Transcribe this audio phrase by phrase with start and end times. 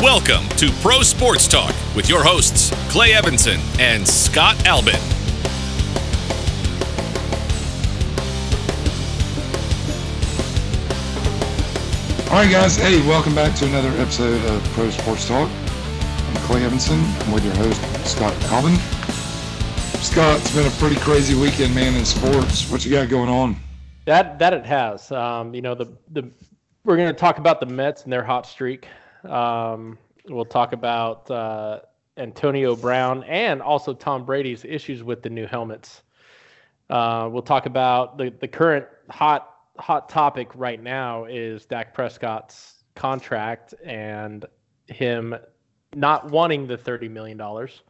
[0.00, 4.94] Welcome to Pro Sports Talk with your hosts, Clay Evanson and Scott Albin.
[12.30, 12.76] All right, guys.
[12.76, 15.50] Hey, welcome back to another episode of Pro Sports Talk.
[15.50, 17.00] I'm Clay Evanson.
[17.02, 18.76] I'm with your host, Scott Albin.
[20.00, 22.70] Scott, it's been a pretty crazy weekend, man, in sports.
[22.70, 23.56] What you got going on?
[24.04, 25.10] That that it has.
[25.10, 26.30] Um, you know, the the
[26.84, 28.86] we're going to talk about the Mets and their hot streak.
[29.24, 31.80] Um, we'll talk about uh,
[32.16, 36.02] Antonio Brown and also Tom Brady's issues with the new helmets.
[36.90, 42.82] Uh, we'll talk about the, the current hot hot topic right now is Dak Prescott's
[42.94, 44.44] contract and
[44.86, 45.36] him
[45.94, 47.82] not wanting the thirty million dollars.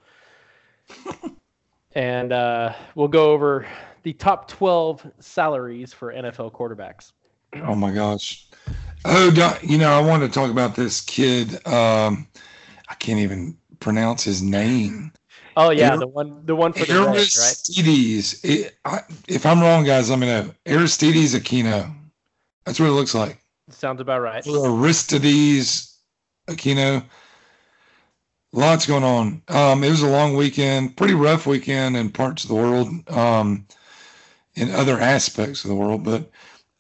[1.93, 3.67] and uh, we'll go over
[4.03, 7.13] the top twelve salaries for NFL quarterbacks.
[7.63, 8.49] Oh my gosh!
[9.05, 11.55] Oh, you know, I want to talk about this kid.
[11.67, 12.27] Um,
[12.89, 15.13] I can't even pronounce his name.
[15.57, 18.45] Oh yeah, the one, the one for the Aristides.
[18.45, 18.73] Right?
[18.85, 20.55] I, if I'm wrong, guys, let me know.
[20.67, 21.93] Aristides Aquino.
[22.65, 23.41] That's what it looks like.
[23.71, 24.47] Sounds about right.
[24.47, 25.99] Aristides
[26.49, 27.05] Aquino.
[28.53, 29.43] Lots going on.
[29.49, 33.67] Um, it was a long weekend, pretty rough weekend in parts of the world, um,
[34.55, 36.31] in other aspects of the world, but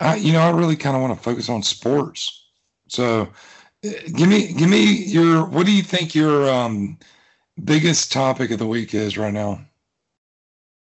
[0.01, 2.47] I, you know, I really kind of want to focus on sports.
[2.89, 3.29] So,
[3.83, 5.45] eh, give me, give me your.
[5.45, 6.99] What do you think your um,
[7.65, 9.61] biggest topic of the week is right now?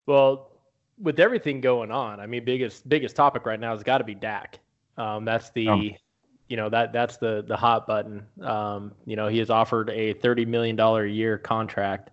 [0.05, 0.51] Well,
[0.99, 4.15] with everything going on, I mean, biggest biggest topic right now has got to be
[4.15, 4.59] Dak.
[4.97, 5.81] Um, that's the, oh.
[6.47, 8.25] you know, that that's the the hot button.
[8.41, 12.11] Um, you know, he has offered a thirty million dollar a year contract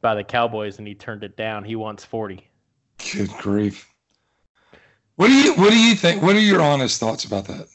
[0.00, 1.64] by the Cowboys, and he turned it down.
[1.64, 2.48] He wants forty.
[3.12, 3.86] Good grief.
[5.20, 6.22] What do you What do you think?
[6.22, 7.68] What are your honest thoughts about that?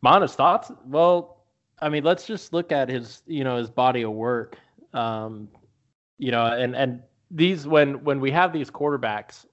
[0.00, 0.72] My honest thoughts.
[0.86, 1.44] Well,
[1.78, 4.56] I mean, let's just look at his you know his body of work.
[4.94, 5.50] Um,
[6.16, 9.44] you know, and and these when when we have these quarterbacks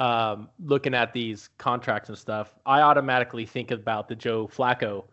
[0.00, 5.04] um, looking at these contracts and stuff, I automatically think about the Joe Flacco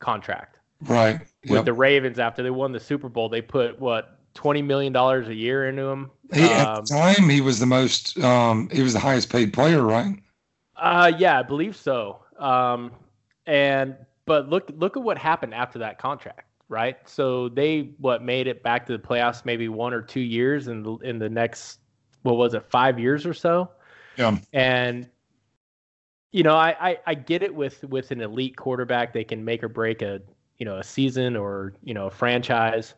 [0.00, 0.58] contract.
[0.82, 1.20] Right.
[1.44, 1.64] With yep.
[1.66, 5.34] the Ravens after they won the Super Bowl, they put what twenty million dollars a
[5.34, 6.10] year into him.
[6.32, 8.18] He, um, at the time, he was the most.
[8.18, 10.16] Um, he was the highest paid player, right?
[10.76, 12.22] Uh, yeah, I believe so.
[12.38, 12.92] Um,
[13.46, 13.96] and
[14.26, 16.96] but look, look at what happened after that contract, right?
[17.08, 20.82] So they what made it back to the playoffs maybe one or two years in
[20.82, 21.80] the in the next
[22.22, 23.70] what was it five years or so?
[24.16, 24.38] Yeah.
[24.52, 25.08] And
[26.32, 29.64] you know, I, I I get it with with an elite quarterback, they can make
[29.64, 30.20] or break a
[30.58, 32.94] you know a season or you know a franchise.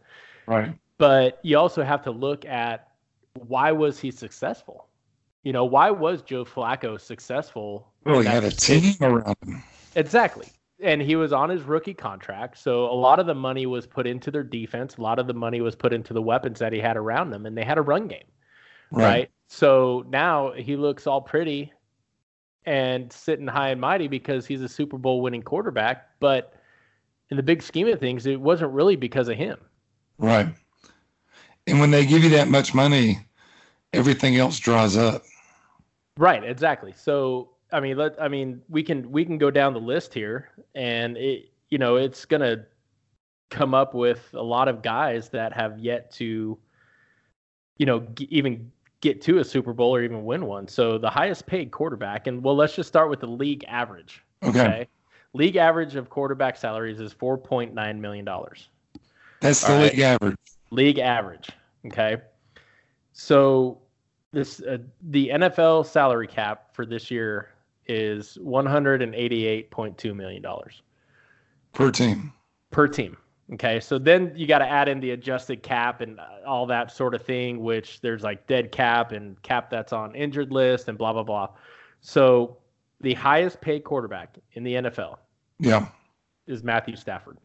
[0.46, 2.90] Right but you also have to look at
[3.34, 4.86] why was he successful?
[5.42, 7.88] You know, why was Joe Flacco successful?
[8.04, 9.60] Well, he had a team around him.
[9.96, 10.46] Exactly.
[10.80, 12.56] And he was on his rookie contract.
[12.56, 14.96] So a lot of the money was put into their defense.
[14.96, 17.46] A lot of the money was put into the weapons that he had around them,
[17.46, 18.22] and they had a run game.
[18.92, 19.04] Right.
[19.04, 19.30] right?
[19.48, 21.72] So now he looks all pretty
[22.64, 26.10] and sitting high and mighty because he's a Super Bowl winning quarterback.
[26.20, 26.54] But
[27.30, 29.58] in the big scheme of things, it wasn't really because of him.
[30.18, 30.54] Right.
[31.66, 33.18] And when they give you that much money,
[33.92, 35.22] everything else dries up.
[36.16, 36.92] Right, exactly.
[36.92, 40.50] So I mean, let I mean, we can we can go down the list here,
[40.74, 42.66] and it you know it's gonna
[43.50, 46.58] come up with a lot of guys that have yet to,
[47.76, 50.66] you know, g- even get to a Super Bowl or even win one.
[50.68, 54.22] So the highest paid quarterback, and well, let's just start with the league average.
[54.42, 54.60] Okay.
[54.60, 54.88] okay?
[55.34, 58.68] League average of quarterback salaries is four point nine million dollars.
[59.40, 60.36] That's the All league average
[60.72, 61.50] league average.
[61.86, 62.16] Okay.
[63.12, 63.78] So
[64.32, 64.78] this uh,
[65.10, 67.50] the NFL salary cap for this year
[67.86, 70.82] is 188.2 million dollars
[71.72, 72.32] per team.
[72.70, 73.16] Per team.
[73.52, 73.80] Okay.
[73.80, 77.14] So then you got to add in the adjusted cap and uh, all that sort
[77.14, 81.12] of thing which there's like dead cap and cap that's on injured list and blah
[81.12, 81.48] blah blah.
[82.00, 82.56] So
[83.00, 85.18] the highest paid quarterback in the NFL
[85.58, 85.88] yeah
[86.46, 87.36] is Matthew Stafford.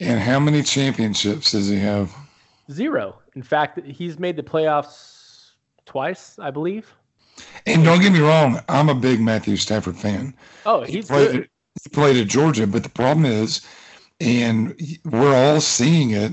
[0.00, 2.14] And how many championships does he have?
[2.70, 3.18] Zero.
[3.34, 5.52] In fact, he's made the playoffs
[5.86, 6.92] twice, I believe.
[7.66, 10.34] And don't get me wrong, I'm a big Matthew Stafford fan.
[10.64, 11.48] Oh, he's he played, good.
[11.82, 13.60] He played at Georgia, but the problem is,
[14.20, 16.32] and we're all seeing it,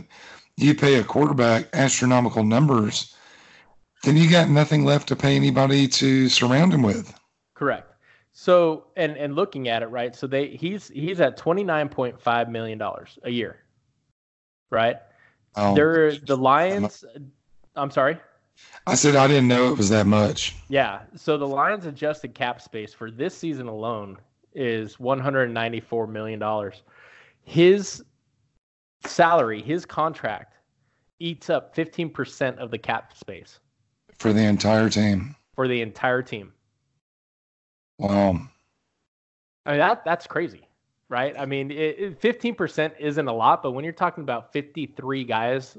[0.58, 3.14] you pay a quarterback astronomical numbers,
[4.04, 7.14] then you got nothing left to pay anybody to surround him with.
[7.54, 7.93] Correct.
[8.34, 10.16] So and and looking at it, right?
[10.16, 13.58] So they he's he's at twenty nine point five million dollars a year,
[14.72, 14.98] right?
[15.56, 17.06] Oh, They're the Lions.
[17.76, 18.18] I'm sorry.
[18.88, 20.56] I said I didn't know it was that much.
[20.68, 21.02] Yeah.
[21.16, 24.18] So the Lions' adjusted cap space for this season alone
[24.54, 26.82] is 194 million dollars.
[27.44, 28.04] His
[29.06, 30.56] salary, his contract
[31.20, 33.60] eats up 15% of the cap space
[34.18, 35.36] for the entire team.
[35.56, 36.52] for the entire team.
[37.98, 38.42] Wow.
[39.66, 40.68] I mean that that's crazy,
[41.10, 41.36] right?
[41.38, 45.78] I mean, fifteen percent isn't a lot, but when you're talking about fifty-three guys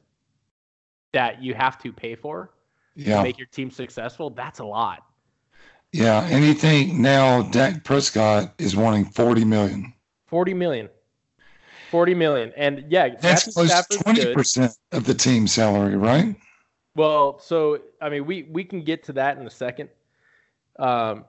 [1.13, 2.51] that you have to pay for
[2.97, 3.19] Yeah.
[3.19, 5.05] to make your team successful, that's a lot.
[5.93, 6.27] Yeah.
[6.29, 9.93] And you think now Dak Prescott is wanting 40 million.
[10.27, 10.89] Forty million.
[11.91, 14.37] Forty million, and yeah, That's Matthew close to Stafford's good.
[14.37, 16.35] 20% of the team salary, right?
[16.97, 19.91] Well, so I mean, we we can get to that in a second.
[20.81, 21.25] Um,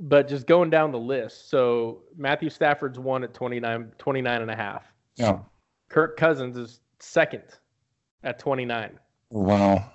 [0.00, 1.50] but just going down the list.
[1.50, 4.84] So Matthew Stafford's one at 29, 29 and a half.
[5.16, 5.38] Yeah.
[5.88, 7.42] Kirk Cousins is second
[8.22, 8.98] at 29.
[9.30, 9.92] Wow.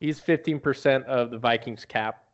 [0.00, 2.24] He's 15% of the Vikings cap.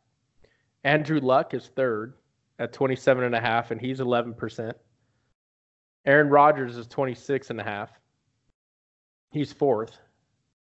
[0.84, 2.14] Andrew Luck is third
[2.58, 4.72] at 27 and a half and he's 11%.
[6.06, 7.90] Aaron Rodgers is 26 and a half.
[9.30, 9.98] He's fourth.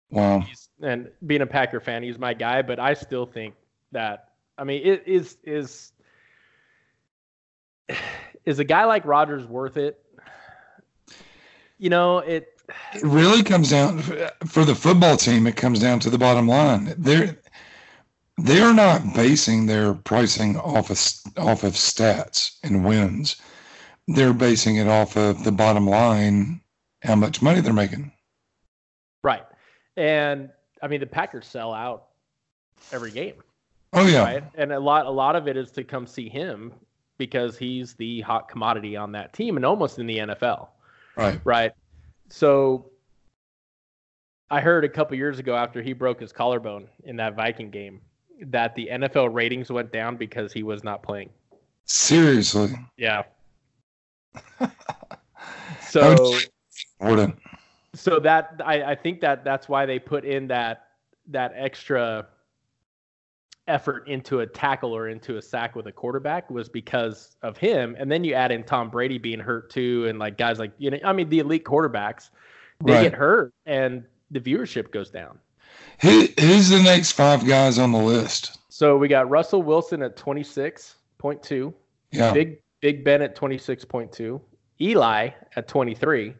[0.09, 0.39] Wow.
[0.39, 3.55] He's, and being a Packer fan, he's my guy, but I still think
[3.93, 5.93] that I mean, it is is
[8.45, 10.03] is a guy like Rodgers worth it?
[11.77, 12.47] You know, it
[12.93, 14.01] It really comes down
[14.45, 15.47] for the football team.
[15.47, 16.93] It comes down to the bottom line.
[16.97, 17.37] They're
[18.37, 20.99] they're not basing their pricing off of
[21.37, 23.35] off of stats and wins.
[24.07, 26.61] They're basing it off of the bottom line,
[27.03, 28.11] how much money they're making.
[29.23, 29.45] right.
[29.97, 30.49] And
[30.81, 32.07] I mean, the Packers sell out
[32.91, 33.35] every game.
[33.93, 34.43] Oh yeah, right?
[34.55, 36.73] And a lot a lot of it is to come see him
[37.21, 40.69] because he's the hot commodity on that team and almost in the NFL,
[41.15, 41.39] right.
[41.43, 41.71] right?
[42.29, 42.87] So
[44.49, 48.01] I heard a couple years ago after he broke his collarbone in that Viking game
[48.47, 51.29] that the NFL ratings went down because he was not playing.
[51.85, 53.21] Seriously, Yeah.
[55.81, 56.35] so
[56.99, 57.37] important.
[57.93, 60.87] so that I, I think that that's why they put in that
[61.27, 62.25] that extra
[63.67, 67.95] effort into a tackle or into a sack with a quarterback was because of him.
[67.99, 70.91] And then you add in Tom Brady being hurt too, and like guys like you
[70.91, 72.29] know, I mean the elite quarterbacks,
[72.83, 73.03] they Right.
[73.03, 75.37] get hurt and the viewership goes down.
[76.01, 78.57] Who, who's the next five guys on the list?
[78.69, 81.73] So we got Russell Wilson at twenty six point two,
[82.11, 84.41] Yeah, Big Big Ben at twenty six point two,
[84.81, 86.33] Eli at twenty three,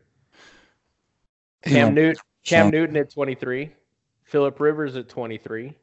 [1.64, 1.90] Cam Yeah.
[1.90, 3.72] Newton Cam Newton at 23,
[4.24, 5.76] Philip Rivers at 23,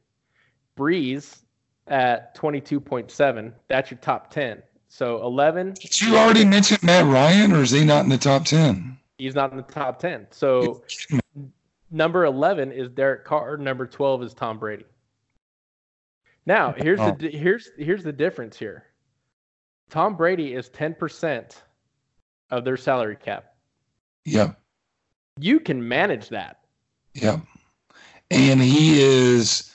[0.78, 1.40] Brees
[1.88, 3.52] at 22.7.
[3.66, 4.62] That's your top 10.
[4.88, 8.44] So 11, Did you already mention Matt Ryan, or is he not in the top
[8.46, 8.96] ten?
[9.18, 10.28] he's not in the top 10.
[10.30, 10.82] So
[11.90, 14.84] number 11 is Derek Carr, number 12 is Tom Brady.
[16.46, 16.82] Now, oh.
[16.82, 17.14] here's Oh.
[17.18, 18.84] the here's here's the difference here.
[19.90, 21.56] Tom Brady is 10%
[22.50, 23.54] of their salary cap.
[24.24, 24.58] Yep,
[25.38, 26.60] You can manage that.
[27.14, 27.40] yep.
[28.30, 29.72] And he is,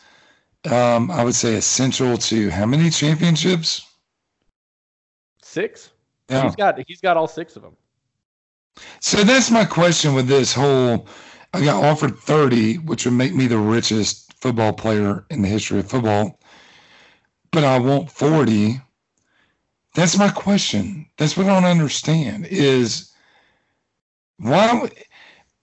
[0.69, 3.85] um, I would say, essential to how many championships?
[5.41, 5.91] 6.
[6.29, 6.43] Yeah.
[6.43, 7.75] He's got he's got all 6 of them.
[8.99, 11.07] So that's my question with this whole.
[11.53, 15.79] I got offered 30, which would make me the richest football player in the history
[15.79, 16.39] of football,
[17.51, 18.81] but I want 40.
[19.93, 21.05] That's my question.
[21.17, 23.13] That's what I don't understand is
[24.37, 24.89] why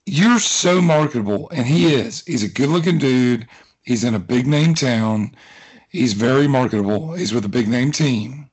[0.05, 2.23] you're so marketable, and he is.
[2.25, 3.47] He's a good looking dude.
[3.83, 5.35] He's in a big name town.
[5.89, 7.13] He's very marketable.
[7.13, 8.49] He's with a big name team.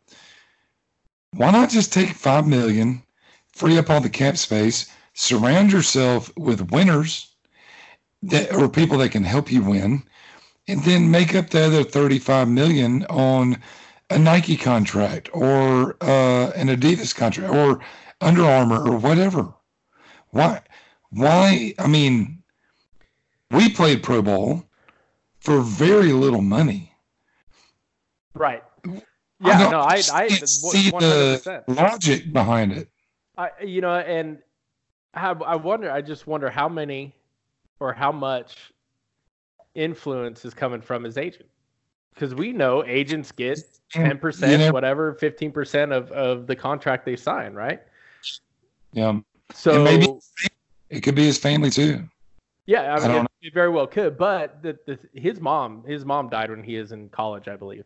[1.33, 3.03] Why not just take five million?
[3.59, 7.35] free up all the cap space, surround yourself with winners
[8.23, 10.05] that or people that can help you win,
[10.69, 13.61] and then make up the other 35 million on
[14.11, 17.81] a Nike contract or uh, an Adidas contract or
[18.21, 19.53] Under Armour or whatever.
[20.31, 20.61] Why?
[21.11, 21.75] Why?
[21.81, 22.43] I mean,
[23.51, 24.65] we played pro ball
[25.49, 26.93] for very little money.
[28.35, 28.63] Right.
[29.41, 32.89] Yeah, don't no, I, I, see one hundred the logic behind it.
[33.37, 34.39] I, you know, and
[35.15, 35.91] I, I wonder.
[35.91, 37.15] I just wonder how many
[37.81, 38.73] or how much
[39.75, 41.49] influence is coming from his agent,
[42.15, 46.57] because we know agents get ten percent, You know- whatever, fifteen percent of of the
[46.57, 47.81] contract they sign, right?
[48.93, 49.21] Yeah,
[49.55, 50.09] So maybe-
[50.91, 52.09] it could be his family too.
[52.67, 54.19] yeah, I I mean, it, very well could.
[54.19, 57.85] But the, the his mom, his mom died when he is in college, I believe.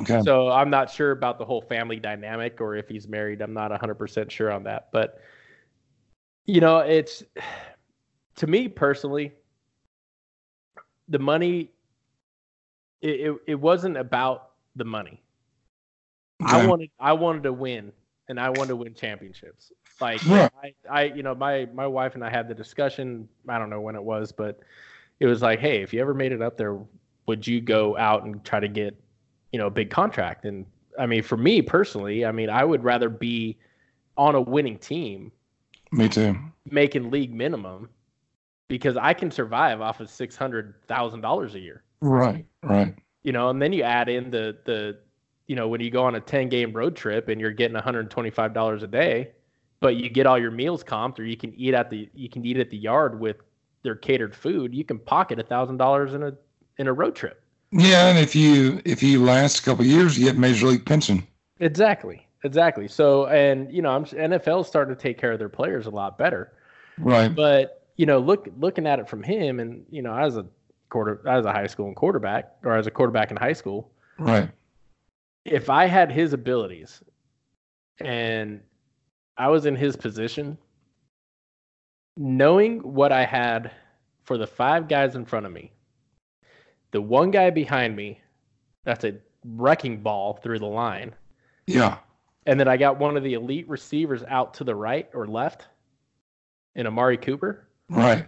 [0.00, 0.22] Okay.
[0.22, 3.42] So I'm not sure about the whole family dynamic or if he's married.
[3.42, 4.88] I'm not 100% sure on that.
[4.90, 5.20] But,
[6.46, 7.22] you know, it's
[8.36, 9.32] to me personally,
[11.08, 11.70] the money,
[13.02, 15.22] it, it, it wasn't about the money.
[16.44, 17.92] I wanted I wanted to win
[18.32, 19.72] and I want to win championships.
[20.00, 20.50] Like Right.
[20.64, 23.28] I, I, you know, my my wife and I had the discussion.
[23.48, 24.60] I don't know when it was, but
[25.20, 26.78] it was like, hey, if you ever made it up there,
[27.26, 29.00] would you go out and try to get,
[29.52, 30.44] you know, a big contract?
[30.44, 30.66] And
[30.98, 33.58] I mean, for me personally, I mean, I would rather be
[34.16, 35.32] on a winning team
[35.92, 36.36] Me too.
[36.70, 37.90] making league minimum
[38.68, 41.84] because I can survive off of six hundred thousand dollars a year.
[42.00, 42.46] Right.
[42.62, 42.94] Right.
[43.22, 44.98] You know, and then you add in the the
[45.46, 48.82] you know, when you go on a ten game road trip and you're getting $125
[48.82, 49.30] a day,
[49.80, 52.44] but you get all your meals comped or you can eat at the you can
[52.44, 53.36] eat at the yard with
[53.82, 56.32] their catered food, you can pocket a thousand dollars in a
[56.78, 57.42] in a road trip.
[57.72, 60.86] Yeah, and if you if you last a couple of years, you get major league
[60.86, 61.26] pension.
[61.60, 62.26] Exactly.
[62.44, 62.88] Exactly.
[62.88, 65.90] So and you know, I'm NFL is starting to take care of their players a
[65.90, 66.52] lot better.
[66.98, 67.34] Right.
[67.34, 70.46] But you know, look looking at it from him, and you know, as a
[70.90, 74.48] quarter as a high school and quarterback, or as a quarterback in high school, Right.
[75.44, 77.02] If I had his abilities,
[78.00, 78.60] and
[79.36, 80.58] I was in his position,
[82.16, 83.70] knowing what I had
[84.24, 85.72] for the five guys in front of me,
[86.90, 88.20] the one guy behind me,
[88.84, 91.14] that's a wrecking ball through the line,
[91.66, 91.98] Yeah.
[92.46, 95.66] and then I got one of the elite receivers out to the right or left,
[96.74, 97.68] in Amari Cooper.
[97.88, 98.26] Right.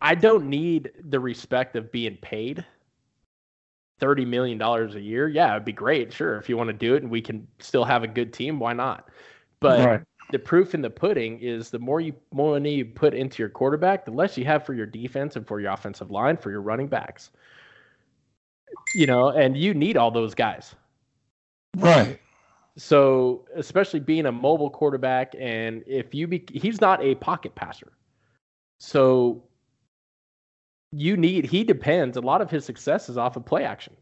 [0.00, 2.64] I don't need the respect of being paid
[4.00, 5.28] thirty million dollars a year.
[5.28, 7.84] Yeah, it'd be great, sure, if you want to do it and we can still
[7.84, 9.08] have a good team, why not?
[9.60, 10.00] But right.
[10.32, 13.50] the proof in the pudding is the more you more money you put into your
[13.50, 16.62] quarterback, the less you have for your defense and for your offensive line, for your
[16.62, 17.30] running backs.
[18.94, 20.74] You know, and you need all those guys.
[21.76, 22.18] Right.
[22.76, 27.92] So, especially being a mobile quarterback, and if you be, he's not a pocket passer.
[28.78, 29.42] So,
[30.92, 33.96] you need, he depends, a lot of his success is off of play action,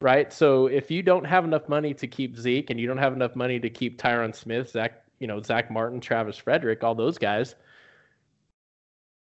[0.00, 0.32] right?
[0.32, 3.36] So, if you don't have enough money to keep Zeke and you don't have enough
[3.36, 7.54] money to keep Tyron Smith, Zack, you know, Zack Martin, Travis Frederick, all those guys,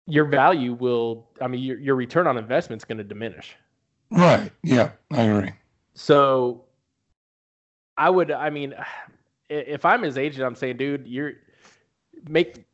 [0.07, 3.57] your value will, I mean, your, your return on investment is going to diminish.
[4.11, 4.53] Right.
[4.63, 4.91] Yeah.
[5.13, 5.53] I agree.
[5.95, 6.65] So
[7.97, 8.75] I would, I mean,
[9.51, 11.33] if I'm his agent, I'm saying, dude, you're
[12.29, 12.65] make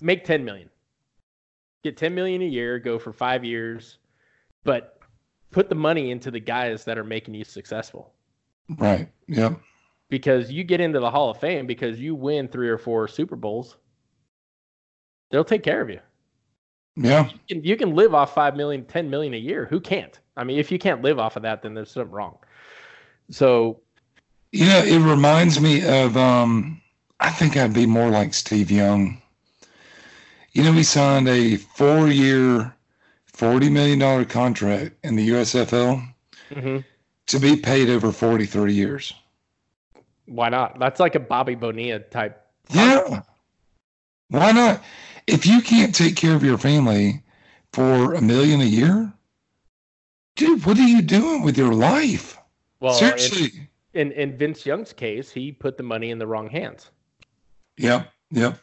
[0.00, 0.68] make 10 million,
[1.82, 3.98] get 10 million a year, go for five years,
[4.64, 4.98] but
[5.50, 8.12] put the money into the guys that are making you successful.
[8.68, 9.08] Right.
[9.28, 9.60] Yep.
[10.08, 13.36] Because you get into the Hall of Fame because you win three or four Super
[13.36, 13.76] Bowls,
[15.30, 16.00] they'll take care of you.
[16.96, 17.28] Yeah.
[17.30, 19.66] You can, you can live off five million, 10 million a year.
[19.66, 20.18] Who can't?
[20.36, 22.38] I mean, if you can't live off of that, then there's something wrong.
[23.30, 23.80] So
[24.52, 26.80] You know, it reminds me of um
[27.20, 29.21] I think I'd be more like Steve Young.
[30.52, 32.74] You know, he signed a four year,
[33.26, 36.06] forty million dollar contract in the USFL
[36.50, 36.84] mhm.
[37.26, 39.14] to be paid over 43 years.
[40.26, 40.78] why not?
[40.78, 42.46] That's like a Bobby Bonilla type.
[42.70, 43.22] Yeah.
[44.28, 44.82] Why not?
[45.26, 47.22] If you can't take care of your family
[47.72, 49.12] for a million a year,
[50.36, 52.38] dude, what are you doing with your life?
[52.80, 53.68] Well, in, Seriously.
[53.94, 56.90] in in Vince Young's case, he put the money in the wrong hands.
[57.78, 58.12] Yep.
[58.30, 58.58] Yep.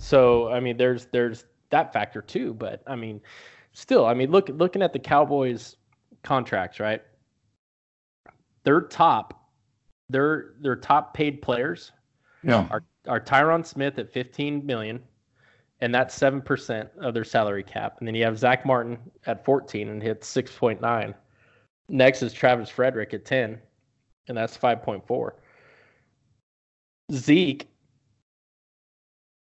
[0.00, 2.54] So I mean, there's there's that factor too.
[2.54, 3.20] But I mean,
[3.72, 5.76] still, I mean, look looking at the Cowboys
[6.22, 7.02] contracts, right?
[8.64, 9.48] Their top,
[10.08, 11.92] their their top paid players
[12.42, 12.66] Yeah.
[12.70, 15.02] are are Tyron Smith at 15 million,
[15.80, 17.96] and that's seven percent of their salary cap.
[17.98, 21.14] And then you have Zack Martin at 14 and hits 6.9.
[21.90, 23.58] Next is Travis Frederick at 10,
[24.28, 25.32] and that's 5.4.
[27.12, 27.68] Zeke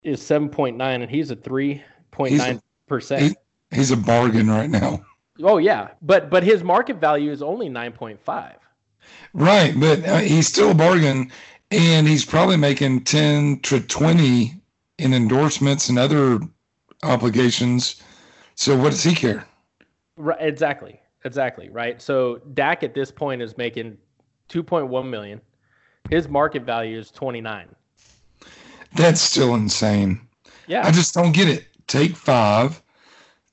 [0.09, 3.23] is 7.9, and he's a 3.9 percent.
[3.23, 3.37] he-
[3.77, 5.05] He's a bargain right now.
[5.43, 8.55] Oh yeah, but but his market value is only 9.5.
[9.35, 11.31] Right, but uh, he's still a bargain,
[11.71, 14.55] and he's probably making ten to twenty
[14.99, 16.41] in endorsements and other
[17.03, 18.03] obligations.
[18.55, 19.45] So what does he care?
[20.17, 21.69] Right, exactly, exactly.
[21.69, 22.00] Right.
[22.03, 23.97] So Dak at this point is making
[24.49, 25.41] 2.1 million.
[26.11, 27.69] His market value is 29.
[28.95, 30.21] That's still insane.
[30.66, 30.87] Yeah.
[30.87, 31.66] I just don't get it.
[31.87, 32.83] Take five,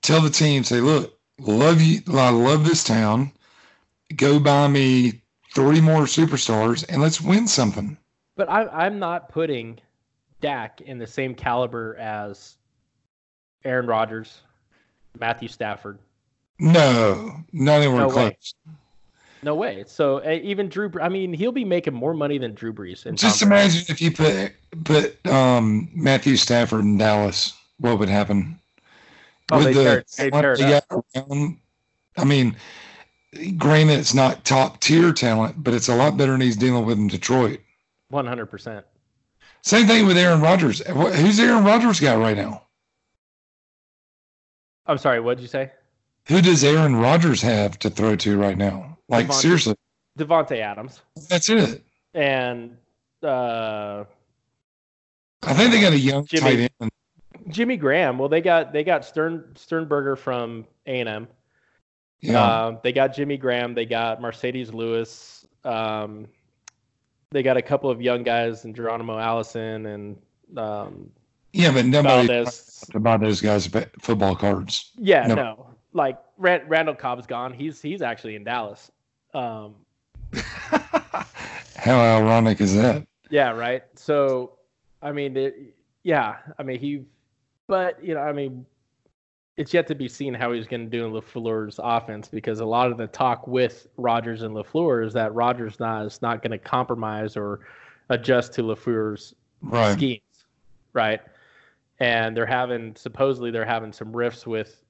[0.01, 3.31] tell the team, say, look, love you, I love this town.
[4.15, 5.21] Go buy me
[5.53, 7.97] three more superstars and let's win something.
[8.35, 9.79] But I, I'm not putting
[10.41, 12.57] Dak in the same caliber as
[13.63, 14.41] Aaron Rodgers,
[15.17, 15.97] Matthew Stafford.
[16.59, 18.37] No, not anywhere No way.
[19.45, 19.83] No way.
[19.85, 23.05] So uh, even Drew, I mean, he'll be making more money than Drew Brees.
[23.05, 28.59] And Just imagine if you put put um, Matthew Stafford in Dallas, what would happen?
[29.51, 30.81] Oh, they tear it- they it they
[31.15, 31.59] around-
[32.17, 32.55] I mean,
[33.55, 36.97] granted, it's not top tier talent, but it's a lot better than he's dealing with
[36.97, 37.59] in Detroit.
[38.09, 38.83] One hundred percent.
[39.61, 40.79] Same thing with Aaron Rodgers.
[40.87, 42.63] Who's Aaron Rodgers got right now?
[44.87, 45.19] I'm sorry.
[45.19, 45.71] What did you say?
[46.29, 48.94] Who does Aaron Rodgers have to throw to right now?
[49.09, 49.33] Like Davante.
[49.33, 49.75] seriously,
[50.17, 51.83] Davante Adams that's it.
[52.13, 52.75] and
[53.24, 54.03] uh,
[55.43, 56.91] I think they got a young Jimmy- tight end.
[57.50, 58.17] Jimmy Graham.
[58.17, 61.27] Well, they got they got Stern Sternberger from A and M.
[62.21, 63.75] Yeah, Um, they got Jimmy Graham.
[63.75, 65.45] They got Marcedes Lewis.
[65.63, 66.27] Um,
[67.31, 70.17] they got a couple of young guys, and Geronimo Allison and
[70.57, 71.12] um,
[71.53, 72.83] yeah, but nobody Valdez.
[72.91, 73.67] to buy those guys
[74.00, 74.91] football cards.
[74.97, 75.35] Yeah, No.
[75.35, 75.67] no.
[75.93, 77.53] Like Rand, Randall Cobb's gone.
[77.53, 78.91] He's he's actually in Dallas.
[79.35, 79.75] Um,
[81.75, 83.05] How ironic is that?
[83.29, 83.83] yeah, right.
[83.95, 84.53] So,
[85.01, 87.03] I mean, it, yeah, I mean he,
[87.67, 88.65] but you know, I mean,
[89.57, 92.65] it's yet to be seen how he's going to do in Lafleur's offense because a
[92.65, 96.51] lot of the talk with Rodgers and Lafleur is that Rodgers not is not going
[96.51, 97.61] to compromise or
[98.09, 99.93] adjust to Lafleur's Right.
[99.93, 100.45] schemes,
[100.93, 101.21] right?
[101.99, 104.81] And they're having supposedly they're having some rifts with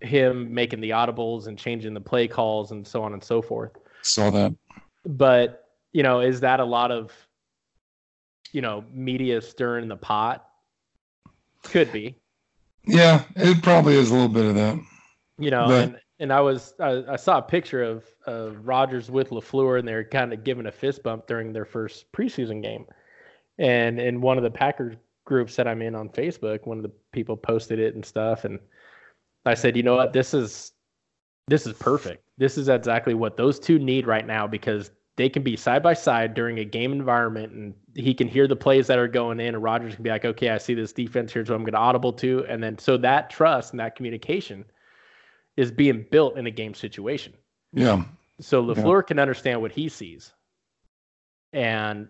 [0.00, 3.72] him making the audibles and changing the play calls and so on and so forth.
[4.02, 4.54] Saw that.
[5.06, 7.12] But you know, is that a lot of
[8.52, 10.46] you know media stirring the pot?
[11.62, 12.14] Could be,
[12.86, 14.78] Yeah, it probably is a little bit of that.
[15.38, 15.66] you know.
[15.66, 19.78] But- and and I was I, I saw a picture of of Rodgers with Lafleur,
[19.78, 22.84] and they're kind of giving a fist bump during their first preseason game.
[23.58, 26.92] And in one of the Packers groups that I'm in on Facebook, one of the
[27.12, 28.58] people posted it and stuff, and
[29.46, 30.72] I said, you know what, this is
[31.48, 32.24] this is perfect.
[32.38, 35.92] This is exactly what those two need right now because they can be side by
[35.92, 39.54] side during a game environment, and he can hear the plays that are going in,
[39.54, 41.78] and Rodgers can be like, okay, I see this defense here, so I'm going to
[41.78, 44.64] audible to, and then so that trust and that communication
[45.56, 47.34] is being built in a game situation.
[47.72, 48.04] Yeah.
[48.40, 50.32] So Lafleur can understand what he sees,
[51.52, 52.08] and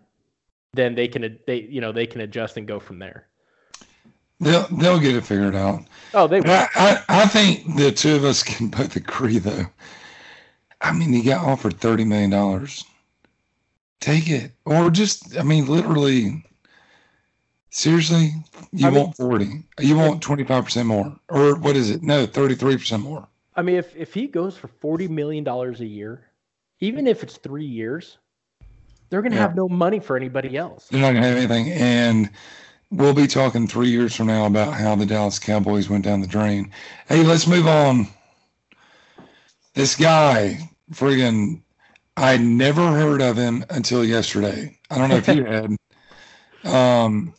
[0.75, 3.30] then they can they you know they can adjust and go from there.
[4.41, 5.85] They'll they'll get it figured out.
[6.15, 9.67] Oh, they I, I, I think the two of us can both agree though.
[10.81, 12.85] I mean, he got offered thirty million dollars.
[14.01, 16.43] Take it, or just I mean, literally.
[17.73, 18.33] Seriously,
[18.73, 19.65] you I mean- want forty?
[19.79, 22.03] You want twenty five percent more, or what is it?
[22.03, 23.29] No, thirty three percent more.
[23.55, 26.25] I mean, if if he goes for forty million dollars a year,
[26.81, 28.19] even if it's three years,
[29.09, 29.43] they're gonna Yeah.
[29.43, 30.89] have no money for anybody else.
[30.89, 32.31] They're not gonna have anything, and
[32.91, 36.27] we'll be talking three years from now about how the Dallas Cowboys went down the
[36.27, 36.73] drain.
[37.09, 38.09] Hey, let's move on.
[39.75, 40.59] This guy,
[40.93, 41.63] friggin',
[42.17, 44.79] I never heard of him until yesterday.
[44.91, 45.77] I don't know if you had.
[46.65, 47.33] Um,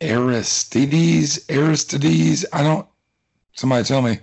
[0.00, 2.44] Aristides, Aristides.
[2.52, 2.86] I don't.
[3.54, 4.18] Somebody tell me.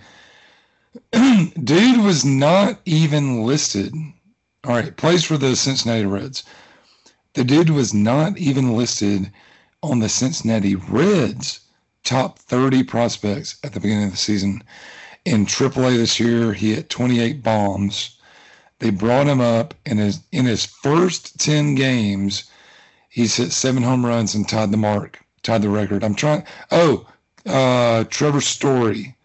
[1.64, 3.94] Dude was not even listed.
[4.64, 6.44] All right, plays for the Cincinnati Reds.
[7.34, 9.32] The dude was not even listed
[9.82, 11.62] on the Cincinnati Reds
[12.04, 14.64] top 30 prospects at the beginning of the season.
[15.24, 18.18] In AAA this year, he hit 28 bombs.
[18.80, 22.46] They brought him up in his in his first 10 games.
[23.08, 26.04] He's hit seven home runs and tied the mark, tied the record.
[26.04, 26.44] I'm trying.
[26.72, 27.08] Oh,
[27.46, 29.16] uh, Trevor Story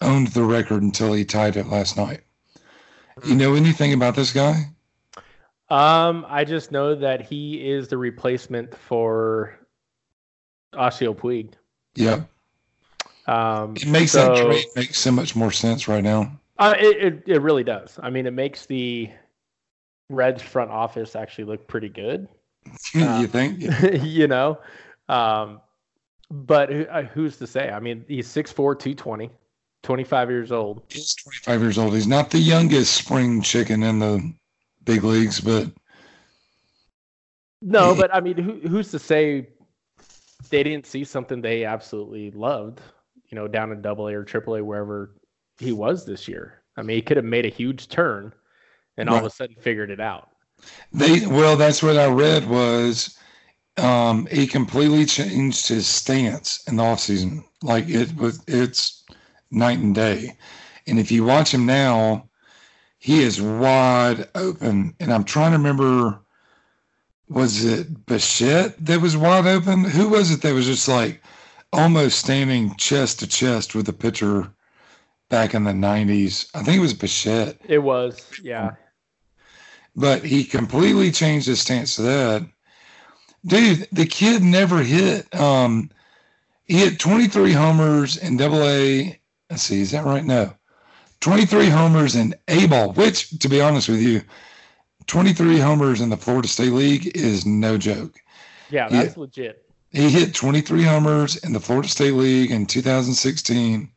[0.00, 2.20] owned the record until he tied it last night.
[3.24, 4.70] You know anything about this guy?
[5.70, 9.58] Um, I just know that he is the replacement for
[10.74, 11.52] Osceola Puig.
[11.94, 12.22] Yeah.
[13.26, 16.32] Um, It makes so- that trade make so much more sense right now.
[16.58, 18.00] Uh, it, it it really does.
[18.02, 19.10] I mean, it makes the
[20.10, 22.26] Reds front office actually look pretty good.
[22.96, 23.60] Uh, you think?
[24.02, 24.58] you know,
[25.08, 25.60] um,
[26.30, 27.70] but who, uh, who's to say?
[27.70, 29.30] I mean, he's 6'4", 220,
[29.84, 30.82] 25 years old.
[30.88, 31.94] He's 25 years old.
[31.94, 34.32] He's not the youngest spring chicken in the
[34.88, 35.70] big leagues, but
[37.60, 39.50] No, but I mean, who, who's to say
[40.48, 42.80] they didn't see something they absolutely loved?
[43.26, 45.14] You know, down in Double A or Triple A, wherever
[45.58, 46.62] he was this year.
[46.76, 48.32] I mean, he could have made a huge turn,
[48.96, 50.30] and all of a sudden figured it out.
[50.92, 53.18] they well, that's what I read was
[53.76, 57.44] um, he completely changed his stance in the offseason.
[57.62, 59.04] Like it was, it's
[59.50, 60.38] night and day.
[60.86, 62.27] And if you watch him now,
[62.98, 64.94] he is wide open.
[65.00, 66.20] And I'm trying to remember,
[67.28, 69.84] was it Bichette that was wide open?
[69.84, 71.22] Who was it that was just like
[71.72, 74.50] almost standing chest to chest with the pitcher
[75.28, 76.48] back in the 90s?
[76.54, 78.72] I think it was Bichette It was, yeah.
[79.94, 82.48] but he completely changed his stance to that.
[83.46, 85.32] Dude, the kid never hit.
[85.34, 85.90] Um,
[86.64, 89.18] he hit 23 homers in Double A.
[89.48, 90.24] Let's see, is that right?
[90.24, 90.52] No,
[91.20, 92.92] 23 homers in A ball.
[92.92, 94.22] Which, to be honest with you,
[95.06, 98.20] 23 homers in the Florida State League is no joke.
[98.70, 99.20] Yeah, that's yeah.
[99.20, 99.64] legit.
[99.90, 103.90] He hit 23 homers in the Florida State League in 2016.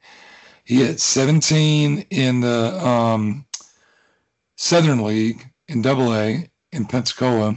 [0.64, 3.46] He hit 17 in the um,
[4.56, 7.56] Southern League in Double A in Pensacola.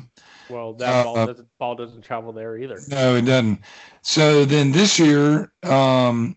[0.51, 2.81] Well, that ball, uh, doesn't, ball doesn't travel there either.
[2.89, 3.61] No, it doesn't.
[4.03, 6.37] So then this year, um,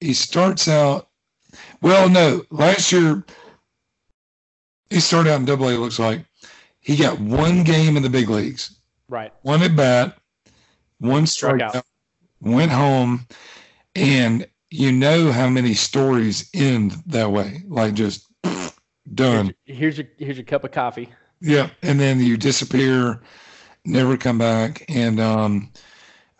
[0.00, 1.08] he starts out.
[1.80, 3.24] Well, no, last year
[4.90, 5.72] he started out in Double A.
[5.72, 6.24] Looks like
[6.80, 8.78] he got one game in the big leagues.
[9.08, 9.32] Right.
[9.42, 10.18] One at bat,
[10.98, 11.82] one strikeout,
[12.40, 13.26] went home,
[13.94, 18.26] and you know how many stories end that way, like just
[19.14, 19.54] done.
[19.64, 21.08] Here's your, here's your here's your cup of coffee.
[21.40, 23.22] Yeah, and then you disappear,
[23.84, 24.84] never come back.
[24.88, 25.70] And um,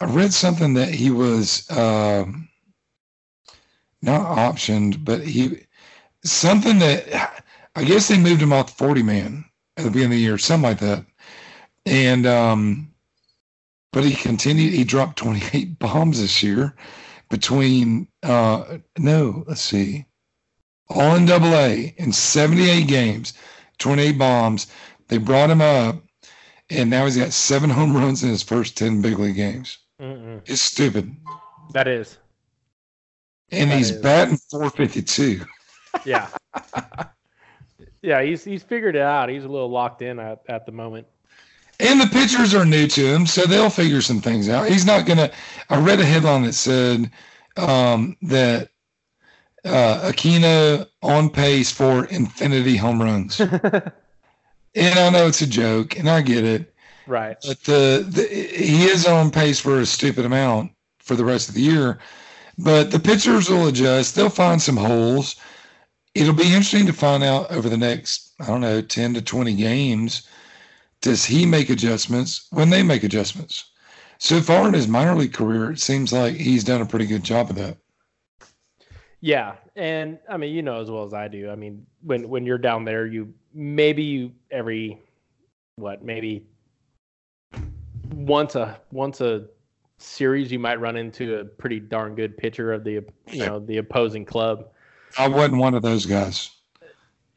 [0.00, 2.24] I read something that he was uh,
[4.02, 5.66] not optioned, but he
[6.24, 9.44] something that I guess they moved him off forty man
[9.76, 11.04] at the beginning of the year, something like that.
[11.84, 12.92] And um,
[13.92, 14.72] but he continued.
[14.72, 16.74] He dropped twenty eight bombs this year
[17.28, 20.06] between uh, no, let's see,
[20.88, 23.32] all in Double A in seventy eight games.
[23.78, 24.66] 28 bombs.
[25.08, 26.02] They brought him up,
[26.70, 29.78] and now he's got seven home runs in his first 10 big league games.
[30.00, 30.42] Mm-mm.
[30.46, 31.14] It's stupid.
[31.72, 32.18] That is.
[33.52, 34.02] And that he's is.
[34.02, 35.44] batting 452.
[36.04, 36.28] Yeah.
[38.02, 39.28] yeah, he's he's figured it out.
[39.28, 41.06] He's a little locked in at, at the moment.
[41.78, 44.68] And the pitchers are new to him, so they'll figure some things out.
[44.68, 45.30] He's not gonna.
[45.68, 47.10] I read a headline that said
[47.56, 48.70] um, that
[49.64, 53.40] uh, Aquino on pace for infinity home runs.
[53.40, 53.92] and
[54.76, 56.74] I know it's a joke, and I get it.
[57.06, 57.36] Right.
[57.46, 61.54] But the, the he is on pace for a stupid amount for the rest of
[61.54, 61.98] the year.
[62.58, 64.14] But the pitchers will adjust.
[64.14, 65.36] They'll find some holes.
[66.14, 69.54] It'll be interesting to find out over the next, I don't know, 10 to 20
[69.54, 70.26] games.
[71.02, 73.70] Does he make adjustments when they make adjustments?
[74.18, 77.22] So far in his minor league career, it seems like he's done a pretty good
[77.22, 77.76] job of that.
[79.20, 81.50] Yeah, and I mean, you know as well as I do.
[81.50, 85.00] I mean, when when you're down there, you maybe you every
[85.76, 86.46] what maybe
[88.14, 89.46] once a once a
[89.98, 93.78] series you might run into a pretty darn good pitcher of the you know the
[93.78, 94.68] opposing club.
[95.18, 96.50] I wasn't one of those guys.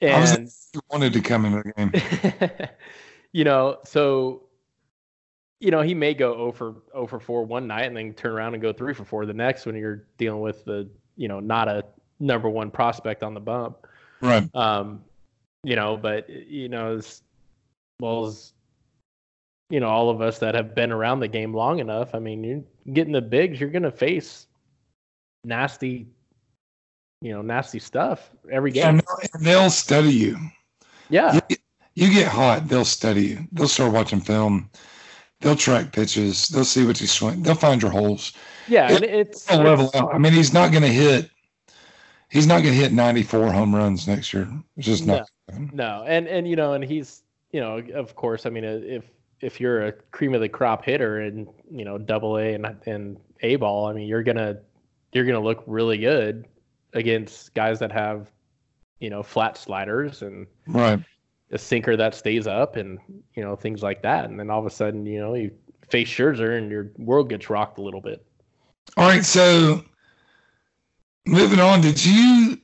[0.01, 2.69] And, I wanted to come in the game.
[3.33, 4.43] you know, so
[5.59, 8.61] you know he may go over over four one night and then turn around and
[8.61, 11.83] go three for four the next when you're dealing with the you know not a
[12.19, 13.85] number one prospect on the bump.
[14.21, 14.53] Right.
[14.55, 15.03] Um,
[15.63, 17.21] you know, but you know, as
[17.99, 18.53] well as
[19.69, 22.43] you know, all of us that have been around the game long enough, I mean,
[22.43, 24.47] you're getting the bigs, you're gonna face
[25.43, 26.07] nasty,
[27.21, 29.01] you know, nasty stuff every game.
[29.33, 30.37] And they'll study you.
[31.09, 31.39] Yeah.
[31.49, 31.57] You,
[31.95, 33.47] you get hot, they'll study you.
[33.51, 34.69] They'll start watching film.
[35.41, 36.47] They'll track pitches.
[36.49, 37.43] They'll see what you swing.
[37.43, 38.33] They'll find your holes.
[38.67, 40.13] Yeah, it, it's a level out.
[40.13, 41.29] I mean, he's not going to hit.
[42.29, 44.47] He's not going to hit 94 home runs next year.
[44.77, 45.27] It's just not.
[45.51, 48.45] No, no, and and you know, and he's you know, of course.
[48.45, 49.05] I mean, if
[49.41, 53.17] if you're a cream of the crop hitter and you know, double A and and
[53.41, 54.59] A ball, I mean, you're gonna
[55.13, 56.45] you're gonna look really good
[56.93, 58.29] against guys that have
[58.99, 60.99] you know flat sliders and right
[61.51, 62.99] a sinker that stays up and
[63.35, 64.25] you know things like that.
[64.25, 65.51] And then all of a sudden, you know, you
[65.89, 68.25] face Scherzer and your world gets rocked a little bit.
[68.97, 69.83] All right, so
[71.25, 72.57] moving on, did you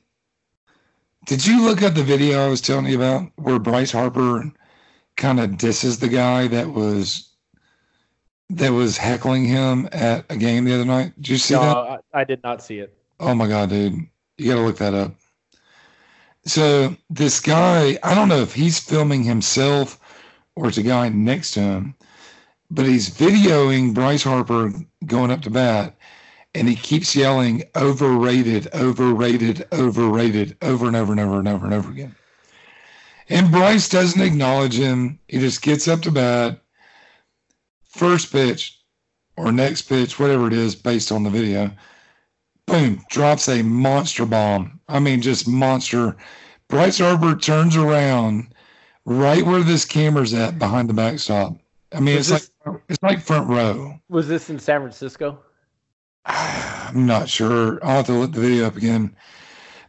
[1.26, 4.52] did you look at the video I was telling you about where Bryce Harper
[5.16, 7.30] kind of disses the guy that was
[8.50, 11.12] that was heckling him at a game the other night?
[11.16, 12.04] Did you see no, that?
[12.14, 12.96] I, I did not see it.
[13.18, 14.06] Oh my god, dude.
[14.38, 15.14] You got to look that up.
[16.44, 19.98] So this guy, I don't know if he's filming himself
[20.54, 21.94] or it's a guy next to him,
[22.70, 24.72] but he's videoing Bryce Harper
[25.06, 25.96] going up to bat
[26.54, 31.74] and he keeps yelling overrated, overrated, overrated over and over and over and over and
[31.74, 32.14] over again.
[33.28, 35.18] And Bryce doesn't acknowledge him.
[35.28, 36.60] He just gets up to bat,
[37.84, 38.78] first pitch
[39.36, 41.70] or next pitch, whatever it is, based on the video.
[42.66, 44.80] Boom, drops a monster bomb.
[44.88, 46.16] I mean, just monster.
[46.68, 48.52] Bryce Harper turns around
[49.04, 51.56] right where this camera's at behind the backstop.
[51.92, 54.00] I mean, was it's this, like it's like front row.
[54.08, 55.38] Was this in San Francisco?
[56.24, 57.78] I'm not sure.
[57.84, 59.14] I'll have to look the video up again.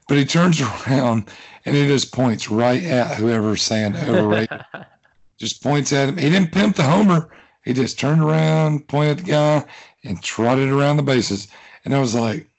[0.08, 1.30] But he turns around
[1.66, 4.62] and he just points right at whoever's saying overrated.
[5.38, 6.18] just points at him.
[6.18, 7.30] He didn't pimp the homer.
[7.64, 9.66] He just turned around, pointed at the guy,
[10.04, 11.50] and trotted around the bases.
[11.84, 12.50] And I was like,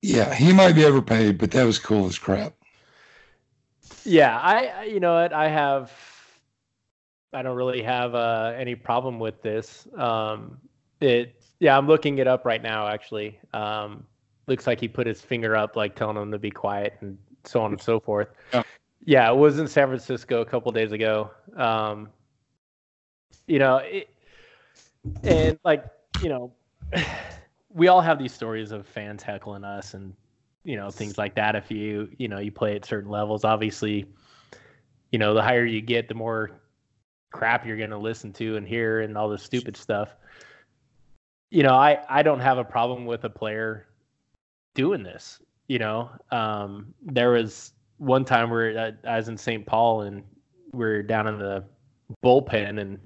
[0.00, 2.54] yeah, he might be overpaid, but that was cool as crap.
[4.04, 5.92] Yeah, I you know what I have.
[7.32, 9.86] I don't really have uh, any problem with this.
[9.96, 10.58] Um,
[11.00, 12.88] it yeah, I'm looking it up right now.
[12.88, 14.04] Actually, um,
[14.46, 17.60] looks like he put his finger up, like telling him to be quiet and so
[17.62, 18.28] on and so forth.
[18.52, 18.62] Yeah.
[19.04, 21.30] Yeah, it was in San Francisco a couple days ago.
[21.56, 22.08] Um,
[23.48, 24.08] you know, it,
[25.24, 25.84] and like
[26.22, 26.52] you know,
[27.68, 30.14] we all have these stories of fans heckling us and
[30.64, 31.56] you know things like that.
[31.56, 34.06] If you you know you play at certain levels, obviously,
[35.10, 36.60] you know the higher you get, the more
[37.32, 40.14] crap you're going to listen to and hear and all this stupid stuff.
[41.50, 43.88] You know, I I don't have a problem with a player
[44.74, 45.40] doing this.
[45.68, 49.64] You know, um, there was one time where I was in St.
[49.64, 50.22] Paul and
[50.72, 51.64] we are down in the
[52.24, 52.98] bullpen and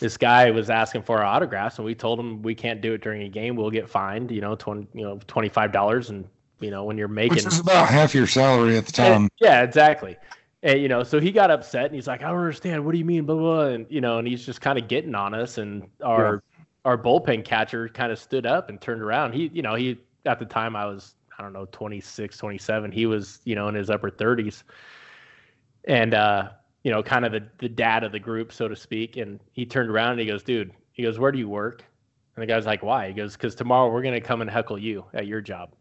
[0.00, 3.02] this guy was asking for our autographs and we told him we can't do it
[3.02, 6.26] during a game we'll get fined you know 20 you know 25 dollars and
[6.58, 9.30] you know when you're making which is about half your salary at the time and,
[9.40, 10.16] yeah exactly
[10.62, 12.98] and you know so he got upset and he's like i don't understand what do
[12.98, 13.64] you mean blah blah, blah.
[13.66, 16.42] and you know and he's just kind of getting on us and our.
[16.90, 20.38] Our bullpen catcher kind of stood up and turned around he you know he at
[20.38, 23.90] the time i was i don't know 26 27 he was you know in his
[23.90, 24.62] upper 30s
[25.84, 26.50] and uh
[26.82, 29.16] you know, kind of the, the dad of the group, so to speak.
[29.16, 31.84] And he turned around and he goes, dude, he goes, where do you work?
[32.36, 33.08] And the guy's like, why?
[33.08, 35.74] He goes, because tomorrow we're going to come and heckle you at your job.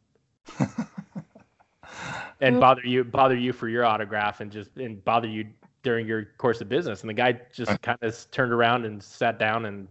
[2.41, 5.47] and bother you, bother you for your autograph and just, and bother you
[5.83, 7.01] during your course of business.
[7.01, 9.87] And the guy just kind of turned around and sat down and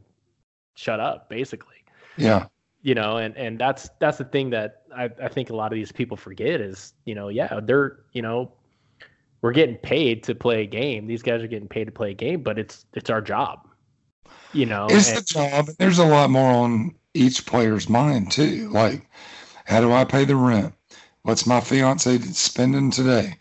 [0.78, 1.76] shut up, basically.
[2.16, 2.46] Yeah.
[2.82, 5.76] You know, and, and that's, that's the thing that I, I think a lot of
[5.76, 8.52] these people forget is, you know, yeah, they're, you know,
[9.40, 11.06] we're getting paid to play a game.
[11.06, 13.68] These guys are getting paid to play a game, but it's it's our job.
[14.52, 15.66] You know, it's and, the job.
[15.78, 18.68] There's a lot more on each player's mind too.
[18.70, 19.08] Like,
[19.64, 20.74] how do I pay the rent?
[21.22, 23.36] What's my fiance spending today?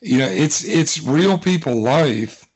[0.00, 2.48] You know, it's it's real people life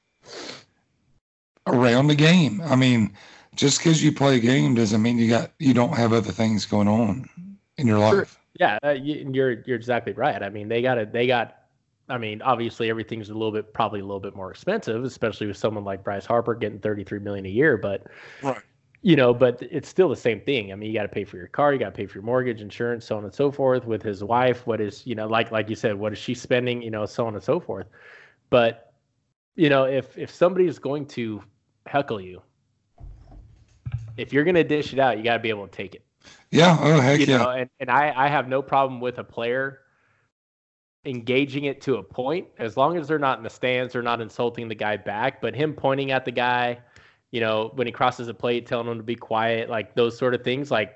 [1.66, 2.62] around the game.
[2.64, 3.14] I mean,
[3.56, 6.64] just because you play a game doesn't mean you got you don't have other things
[6.66, 7.28] going on
[7.78, 8.38] in your life.
[8.58, 10.42] Yeah, uh, you, you're you're exactly right.
[10.42, 11.12] I mean, they got it.
[11.12, 11.56] They got
[12.08, 15.56] I mean, obviously everything's a little bit probably a little bit more expensive, especially with
[15.56, 18.06] someone like Bryce Harper getting 33 million a year, but
[18.42, 18.60] right.
[19.02, 20.72] you know, but it's still the same thing.
[20.72, 22.24] I mean, you got to pay for your car, you got to pay for your
[22.24, 23.86] mortgage, insurance, so on and so forth.
[23.86, 26.80] With his wife, what is, you know, like like you said, what is she spending,
[26.80, 27.86] you know, so on and so forth.
[28.50, 28.92] But
[29.56, 31.42] you know, if if somebody is going to
[31.86, 32.40] heckle you,
[34.16, 36.04] if you're going to dish it out, you got to be able to take it.
[36.50, 36.76] Yeah.
[36.80, 37.38] Oh heck you yeah.
[37.38, 39.80] Know, and and I I have no problem with a player
[41.06, 44.20] engaging it to a point, as long as they're not in the stands, they're not
[44.20, 45.40] insulting the guy back.
[45.40, 46.78] But him pointing at the guy,
[47.30, 50.34] you know, when he crosses the plate, telling him to be quiet, like those sort
[50.34, 50.94] of things, like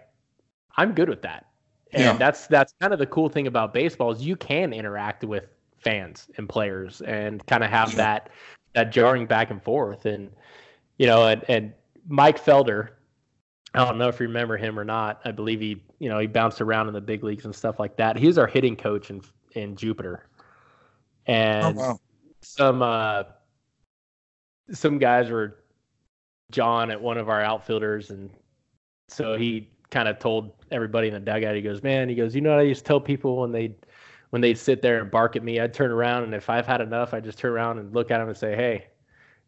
[0.76, 1.46] I'm good with that.
[1.92, 2.12] And yeah.
[2.14, 5.46] that's that's kind of the cool thing about baseball is you can interact with
[5.78, 7.96] fans and players and kind of have yeah.
[7.96, 8.30] that
[8.74, 10.06] that jarring back and forth.
[10.06, 10.30] And
[10.98, 11.72] you know, and, and
[12.08, 12.90] Mike Felder,
[13.74, 15.20] I don't know if you remember him or not.
[15.24, 17.96] I believe he, you know, he bounced around in the big leagues and stuff like
[17.96, 18.16] that.
[18.16, 20.28] He was our hitting coach in in Jupiter,
[21.26, 22.00] and oh, wow.
[22.40, 23.24] some uh,
[24.72, 25.58] some guys were
[26.50, 28.30] John at one of our outfielders, and
[29.08, 31.54] so he kind of told everybody in the dugout.
[31.54, 33.76] He goes, "Man," he goes, "You know what I used to tell people when they
[34.30, 36.80] when they'd sit there and bark at me, I'd turn around, and if I've had
[36.80, 38.86] enough, I'd just turn around and look at them and say, "Hey,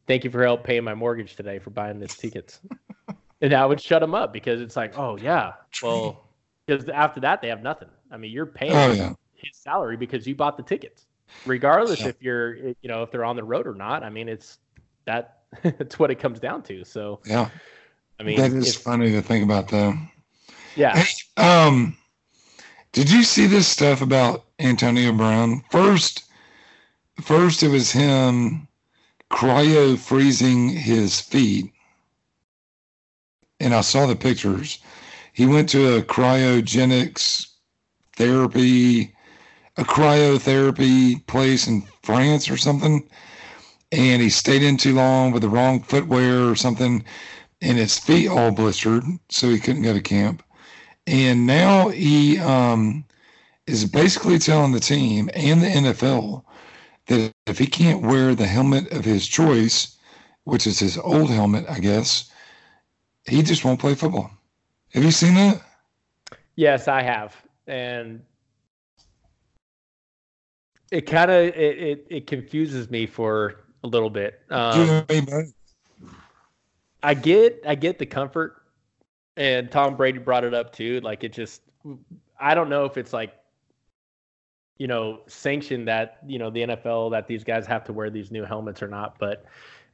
[0.07, 2.61] thank you for help paying my mortgage today for buying these tickets."
[3.43, 5.53] and I would shut them up because it's like, oh yeah,
[5.83, 6.25] well,
[6.67, 7.89] because after that they have nothing.
[8.11, 8.73] I mean, you're paying.
[8.73, 11.07] Oh, yeah his salary because you bought the tickets,
[11.47, 12.09] regardless yeah.
[12.09, 14.03] if you're you know if they're on the road or not.
[14.03, 14.59] I mean, it's
[15.05, 16.85] that it's what it comes down to.
[16.85, 17.49] So yeah,
[18.19, 19.95] I mean that is funny to think about though.
[20.77, 20.97] Yeah.
[20.97, 21.97] Hey, um,
[22.93, 25.63] did you see this stuff about Antonio Brown?
[25.71, 26.25] First,
[27.21, 28.69] first it was him
[29.31, 31.73] cryo freezing his feet,
[33.63, 34.79] and I saw the pictures.
[35.33, 37.47] He went to a cryogenics
[38.17, 39.15] therapy
[39.77, 43.09] a cryotherapy place in France or something,
[43.91, 47.05] and he stayed in too long with the wrong footwear or something,
[47.61, 50.43] and his feet all blistered, so he couldn't go to camp.
[51.07, 53.05] And now he um,
[53.67, 56.45] is basically telling the team and the NFL
[57.07, 59.97] that if he can't wear the helmet of his choice,
[60.45, 62.31] which is his old helmet, I guess,
[63.27, 64.31] he just won't play football.
[64.93, 65.63] Have you seen that?
[66.57, 67.35] Yes, I have.
[67.67, 68.23] And
[70.91, 74.41] it kind of it, it, it confuses me for a little bit.
[74.51, 75.05] Um,
[77.03, 78.63] I get I get the comfort,
[79.37, 81.01] and Tom Brady brought it up too.
[81.01, 81.63] Like it just
[82.39, 83.35] I don't know if it's like
[84.83, 88.33] you know, sanction that you know the NFL that these guys have to wear these
[88.33, 89.45] new helmets or not, but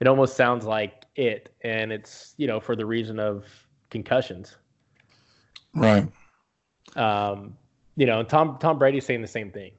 [0.01, 3.45] it almost sounds like it, and it's you know for the reason of
[3.91, 4.57] concussions.
[5.75, 6.07] Right.
[6.97, 7.57] Um,
[7.97, 9.73] you know, Tom Tom Brady's saying the same thing.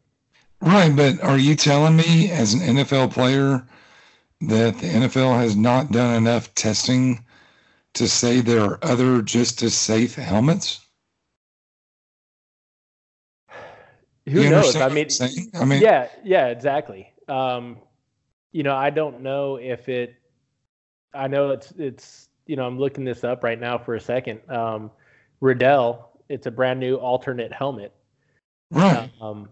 [0.62, 3.66] Right, but are you telling me as an NFL player
[4.42, 7.24] that the NFL has not done enough testing
[7.94, 10.86] to say there are other just as safe helmets?
[14.28, 14.76] Who You knows?
[14.76, 15.08] I mean,
[15.54, 17.14] I mean, yeah, yeah, exactly.
[17.30, 17.78] Um,
[18.52, 20.19] you know, I don't know if it.
[21.14, 24.40] I know it's it's you know I'm looking this up right now for a second.
[24.50, 24.92] Um,
[25.42, 27.94] Riddell, it's a brand new alternate helmet.
[28.72, 29.10] right.
[29.22, 29.50] Um,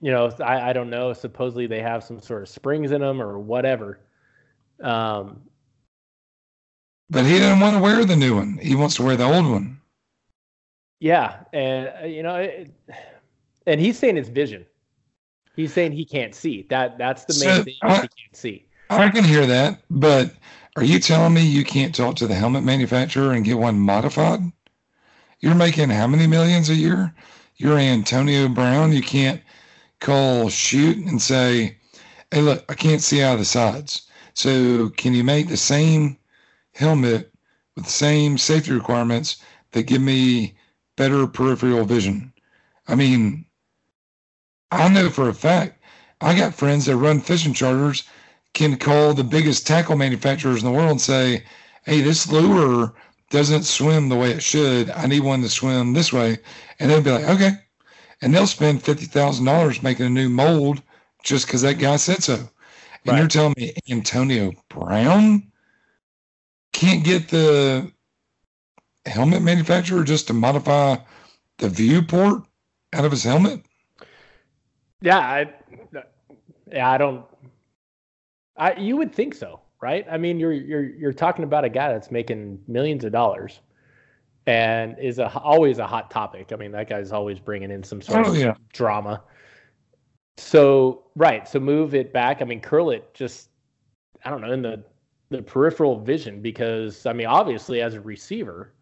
[0.00, 1.12] you know, I I don't know.
[1.12, 4.00] Supposedly they have some sort of springs in them or whatever.
[4.82, 5.42] Um,
[7.08, 8.58] But he doesn't want to wear the new one.
[8.60, 9.80] He wants to wear the old one.
[11.00, 12.70] yeah, and uh, you know, it,
[13.66, 14.66] and he's saying it's vision.
[15.54, 16.66] He's saying he can't see.
[16.70, 17.74] That that's the main So, thing.
[17.82, 18.66] I- he can't see.
[18.92, 20.34] I can hear that, but
[20.76, 24.40] are you telling me you can't talk to the helmet manufacturer and get one modified?
[25.40, 27.14] You're making how many millions a year?
[27.56, 28.92] You're Antonio Brown.
[28.92, 29.40] You can't
[30.00, 31.78] call Schutt and say,
[32.30, 34.02] "Hey, look, I can't see out of the sides.
[34.34, 36.18] So can you make the same
[36.74, 37.32] helmet
[37.74, 39.36] with the same safety requirements
[39.70, 40.54] that give me
[40.96, 42.34] better peripheral vision?"
[42.86, 43.46] I mean,
[44.70, 45.82] I know for a fact
[46.20, 48.04] I got friends that run fishing charters
[48.54, 51.44] can call the biggest tackle manufacturers in the world and say,
[51.84, 52.94] "Hey, this lure
[53.30, 54.90] doesn't swim the way it should.
[54.90, 56.38] I need one to swim this way,"
[56.78, 57.52] and they'll be like, "Okay,"
[58.20, 60.82] and they'll spend fifty thousand dollars making a new mold
[61.22, 62.34] just because that guy said so.
[62.34, 62.48] And
[63.04, 63.18] Right.
[63.18, 65.50] you're telling me Antonio Brown
[66.72, 67.90] can't get the
[69.06, 70.96] helmet manufacturer just to modify
[71.58, 72.42] the viewport
[72.92, 73.62] out of his helmet?
[75.00, 75.52] Yeah, I,
[76.70, 77.24] yeah, I don't.
[78.56, 80.06] I you would think so, right?
[80.10, 83.60] I mean, you're you're you're talking about a guy that's making millions of dollars,
[84.46, 86.52] and is a always a hot topic.
[86.52, 89.22] I mean, that guy's always bringing in some sort Oh of yeah, drama.
[90.36, 92.42] So right, so move it back.
[92.42, 93.50] I mean, curl it just
[94.24, 94.84] I don't know in the
[95.30, 98.74] the peripheral vision because I mean, obviously as a receiver,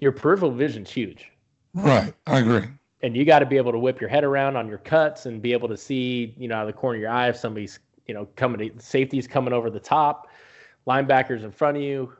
[0.00, 1.30] your peripheral vision's huge
[1.74, 2.14] right.
[2.26, 2.68] I agree.
[3.02, 5.40] and you got to be able to whip your head around on your cuts and
[5.40, 7.78] be able to see, you know, out of the corner of your eye if somebody's,
[8.10, 10.26] you know, coming, to safety's coming over the top,
[10.84, 12.12] linebackers in front of you.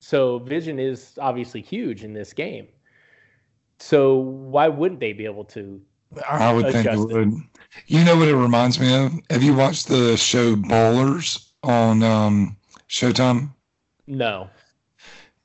[0.00, 2.66] So vision is obviously huge in this game.
[3.78, 5.82] So why wouldn't they be able to?
[6.26, 7.34] I would think it would.
[7.88, 9.12] You know what it reminds me of?
[9.28, 12.56] Have you watched the show Ballers on um,
[12.88, 13.50] Showtime?
[14.06, 14.48] No.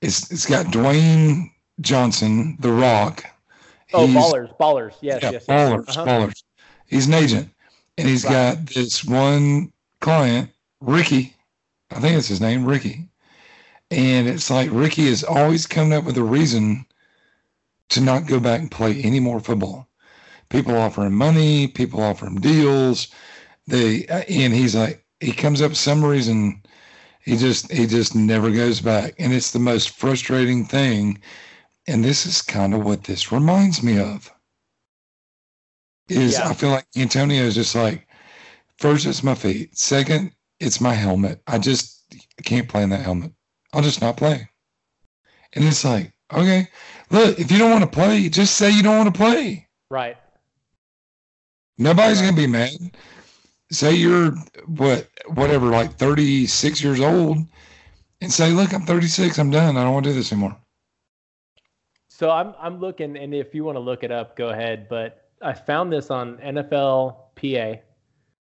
[0.01, 1.51] It's it's got Dwayne
[1.82, 3.25] Johnson, The Rock.
[3.93, 4.93] Oh, He's- ballers, ballers.
[5.01, 5.45] Yes, yeah, yes, yes.
[5.45, 6.06] ballers, Uh-huh.
[6.06, 6.43] ballers.
[6.86, 7.49] He's an agent,
[7.97, 8.31] and he's Right.
[8.31, 11.36] got this one client, Ricky.
[11.91, 13.10] I think it's his name, Ricky.
[13.91, 16.86] And it's like Ricky is always coming up with a reason
[17.89, 19.88] to not go back and play any more football.
[20.49, 23.07] People offer him money, people offer him deals.
[23.67, 26.62] They and he's like he comes up with some reason.
[27.21, 31.19] He just he just never goes back, and it's the most frustrating thing.
[31.88, 34.31] And this is kind of what this reminds me of
[36.10, 36.41] is Yeah.
[36.41, 38.08] I feel like Antonio is just like,
[38.78, 41.41] first it's my feet, second it's my helmet.
[41.48, 42.04] I just
[42.43, 43.34] can't play in that helmet.
[43.74, 44.50] I'll just not play.
[45.54, 46.67] And it's like, okay,
[47.10, 49.67] look, if you don't want to play, just say you don't want to play.
[49.89, 50.17] Right.
[51.78, 52.22] Nobody's Right.
[52.22, 52.72] gonna be mad.
[53.72, 54.32] Say you're
[54.65, 57.38] what, whatever, like 36 years old,
[58.22, 59.38] and say, look, I'm 36.
[59.39, 59.78] I'm done.
[59.78, 60.58] I don't want to do this anymore.
[62.08, 64.88] So I'm I'm looking, and if you want to look it up, go ahead.
[64.89, 67.82] But I found this on NFLPA.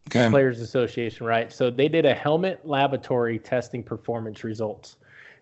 [0.09, 0.29] Okay.
[0.29, 1.51] Players Association, right?
[1.51, 4.95] So they did a helmet laboratory testing performance results.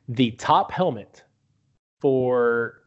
[0.09, 1.23] The top helmet
[2.01, 2.81] for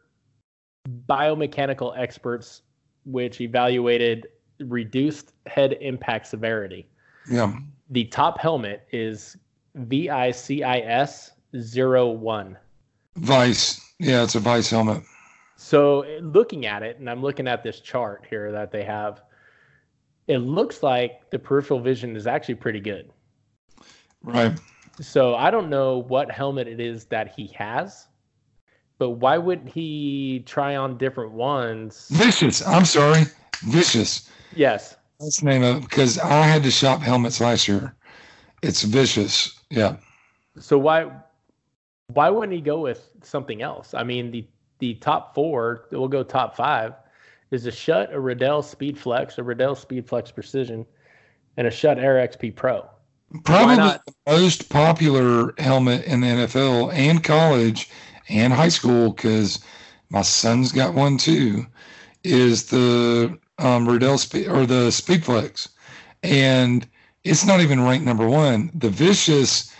[1.07, 2.63] biomechanical experts,
[3.05, 4.27] which evaluated
[4.59, 6.89] reduced head impact severity.
[7.31, 7.57] Yeah.
[7.91, 9.37] The top helmet is
[9.77, 12.57] VICIS 01.
[13.17, 13.95] Vice.
[13.99, 15.03] Yeah, it's a Vice helmet.
[15.59, 19.23] So eh, looking at it, and I'm looking at this chart here that they have,
[20.29, 23.11] it looks like the peripheral vision is actually pretty good.
[24.23, 24.57] Right.
[25.01, 28.07] So I don't know what helmet it is that he has,
[28.99, 32.09] but why wouldn't he try on different ones?
[32.13, 32.65] Vicious.
[32.67, 33.25] I'm sorry.
[33.65, 34.31] Vicious.
[34.55, 34.97] Yes.
[35.19, 37.97] That's the name of it because I had to shop helmets last year.
[38.63, 39.61] It's vicious.
[39.71, 39.97] Yeah.
[40.61, 41.11] So why
[42.15, 43.93] why wouldn't he go with something else?
[43.93, 44.47] I mean, the
[44.79, 46.95] the top four, we'll go top five,
[47.51, 50.87] is a Schutt, a Riddell Speed Flex, a Riddell Speed Flex Precision,
[51.57, 52.89] and a Schutt Air XP Pro.
[53.45, 57.91] Probably the most popular helmet in the NFL and college
[58.29, 59.59] and high school because
[60.09, 61.67] my son's got one too.
[62.25, 65.69] Is the um, Riddell Speed or the Speed Flex,
[66.23, 66.87] and
[67.25, 68.71] it's not even ranked number one.
[68.75, 69.73] The Vicious,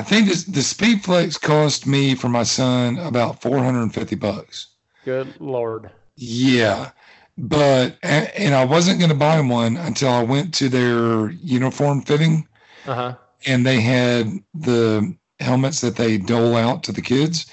[0.00, 3.92] I think this, the Speed Flex cost me for my son about four hundred and
[3.94, 4.68] fifty bucks.
[5.04, 5.90] Good lord.
[6.16, 6.92] Yeah,
[7.36, 12.48] but and I wasn't going to buy one until I went to their uniform fitting,
[12.86, 13.14] Uh-huh.
[13.46, 17.44] and they had the helmets that they dole out to the kids.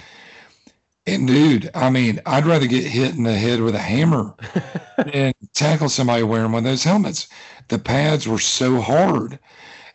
[1.06, 4.34] And dude, I mean, I'd rather get hit in the head with a hammer
[5.14, 7.28] than tackle somebody wearing one of those helmets.
[7.68, 9.38] The pads were so hard,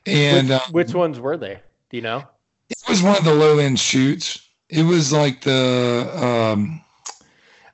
[0.04, 1.60] and which, uh, which ones were they?
[1.88, 2.24] Do you know?
[2.72, 4.40] It was one of the low end Schutts.
[4.68, 6.80] It was like the um,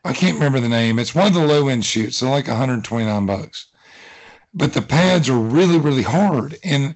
[0.04, 0.98] I can't remember the name.
[0.98, 3.66] It's one of the low end Schutts, so like 129 bucks.
[4.54, 6.94] But the pads are really really hard, and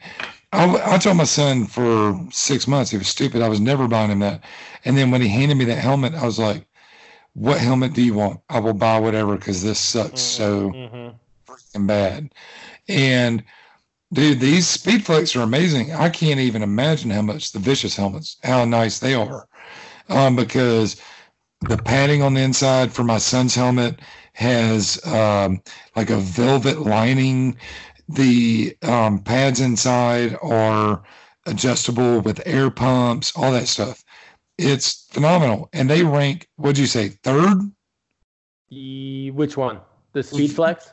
[0.52, 3.42] I, I told my son for six months he was stupid.
[3.42, 4.42] I was never buying him that.
[4.84, 6.66] And then when he handed me that helmet, I was like,
[7.34, 8.40] "What helmet do you want?
[8.48, 11.14] I will buy whatever because this sucks so Mhm.
[11.46, 12.30] freaking bad."
[12.88, 13.44] And
[14.12, 15.92] dude, these speed flex are amazing.
[15.92, 19.48] I can't even imagine how much the vicious helmets, how nice they are,
[20.08, 21.00] um, because
[21.62, 24.00] the padding on the inside for my son's helmet
[24.34, 25.62] has um,
[25.96, 27.56] like a velvet lining.
[28.08, 31.02] The um, pads inside are
[31.46, 34.04] adjustable with air pumps, all that stuff.
[34.58, 36.48] It's phenomenal, and they rank.
[36.56, 37.08] What'd you say?
[37.08, 37.58] Third?
[38.70, 39.80] Which one?
[40.12, 40.92] The Speed Flex?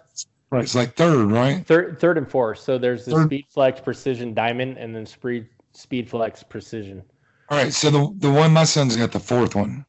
[0.52, 1.66] Right, it's like third, right?
[1.66, 2.60] Third, third and fourth.
[2.60, 3.26] So there's the Third.
[3.28, 7.04] Speed Flex Precision Diamond, and then Speed Speed Flex Precision.
[7.50, 9.86] All right, so the the one my son's got the fourth one.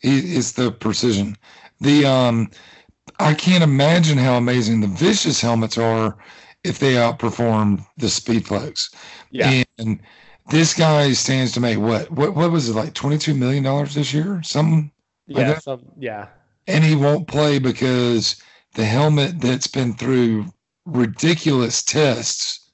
[0.00, 1.36] He, it's the precision.
[1.80, 2.50] The um,
[3.20, 6.16] I can't imagine how amazing the vicious helmets are
[6.64, 8.94] if they outperform the Speedflex.
[9.30, 9.62] Yeah.
[9.78, 10.00] And
[10.50, 12.10] this guy stands to make what?
[12.10, 12.94] What what was it like?
[12.94, 14.42] Twenty two million dollars this year?
[14.42, 14.90] Something.
[15.26, 15.52] Yeah.
[15.52, 15.62] that?
[15.62, 16.26] Some, yeah.
[16.66, 18.42] And he won't play because
[18.74, 20.46] the helmet that's been through
[20.86, 22.70] ridiculous tests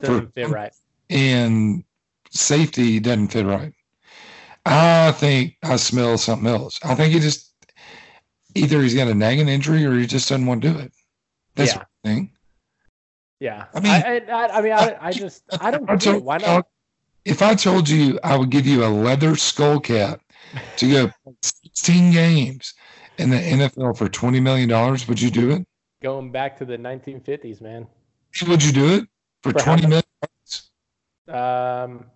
[0.00, 0.72] Doesn't fit right.
[1.10, 1.84] and
[2.30, 3.72] safety doesn't fit right.
[4.64, 6.78] I think I smell something else.
[6.84, 7.52] I think he just
[8.54, 10.92] either he's got a nagging injury or he just doesn't want to do it.
[11.56, 11.78] That's Yeah.
[11.78, 12.30] what I think.
[13.40, 13.64] Yeah.
[13.74, 16.66] I mean, I, I, I mean, I, I just, I don't I told- Why not?
[17.24, 20.20] If I told you I would give you a leather skull cap
[20.76, 21.10] to go
[21.42, 22.74] 16 games
[23.18, 25.66] in the NFL for 20 million dollars, would you do it?
[26.02, 27.86] Going back to the 1950s, man.
[28.46, 29.04] Would you do it
[29.42, 30.02] for For 20 million?
[31.28, 32.06] Um,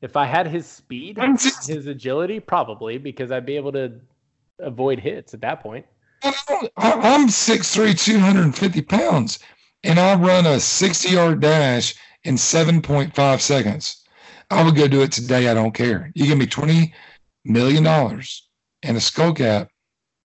[0.00, 4.00] if I had his speed, his agility, probably because I'd be able to
[4.58, 5.86] avoid hits at that point.
[6.22, 9.40] I'm 6'3", 250 pounds,
[9.82, 11.94] and I run a 60 yard dash
[12.24, 14.04] in 7.5 seconds.
[14.50, 15.48] I would go do it today.
[15.48, 16.12] I don't care.
[16.14, 16.92] You give me $20
[17.44, 18.22] million
[18.82, 19.68] and a skull cap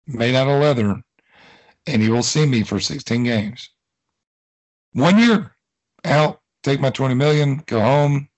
[0.06, 1.02] made out of leather,
[1.86, 3.70] and you will see me for 16 games.
[4.94, 5.56] One year
[6.06, 8.30] out, take my 20 million, go home.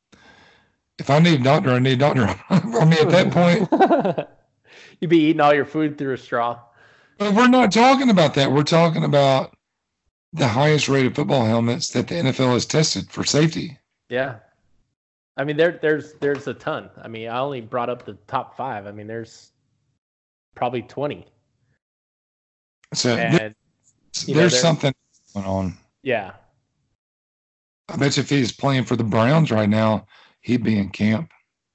[0.98, 2.28] If I need a doctor, I need a doctor.
[2.50, 4.30] I mean, at that point,
[5.00, 6.60] You'd be eating all your food through a straw.
[7.18, 8.52] But we're not talking about that.
[8.52, 9.56] We're talking about
[10.34, 13.78] the highest rated football helmets that the NFL has tested for safety.
[14.10, 14.36] Yeah.
[15.38, 16.90] I mean, there, there's, there's a ton.
[17.02, 18.88] I mean, I only brought up the top five.
[18.88, 19.52] I mean, there's
[20.60, 21.26] probably 20.
[22.94, 24.94] So And there's, you know, there's something
[25.34, 25.78] going on.
[26.04, 26.34] yeah,
[27.88, 30.06] I bet you if he's playing for the Browns right now,
[30.42, 31.32] he'd be in camp.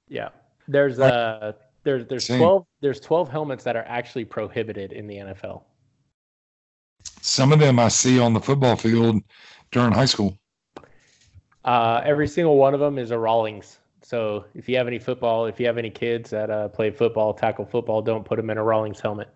[0.07, 0.29] yeah.
[0.67, 1.13] There's, Right.
[1.13, 2.39] uh, there's, there's Same.
[2.39, 5.63] 12, there's 12 helmets that are actually prohibited in the NFL.
[7.21, 9.21] Some of them I see on the football field
[9.71, 10.37] during high school.
[11.63, 13.77] Uh, every single one of them is a Rawlings.
[14.05, 17.33] So if you have any football, if you have any kids that uh, play football,
[17.33, 19.29] tackle football, don't put them in a Rawlings helmet.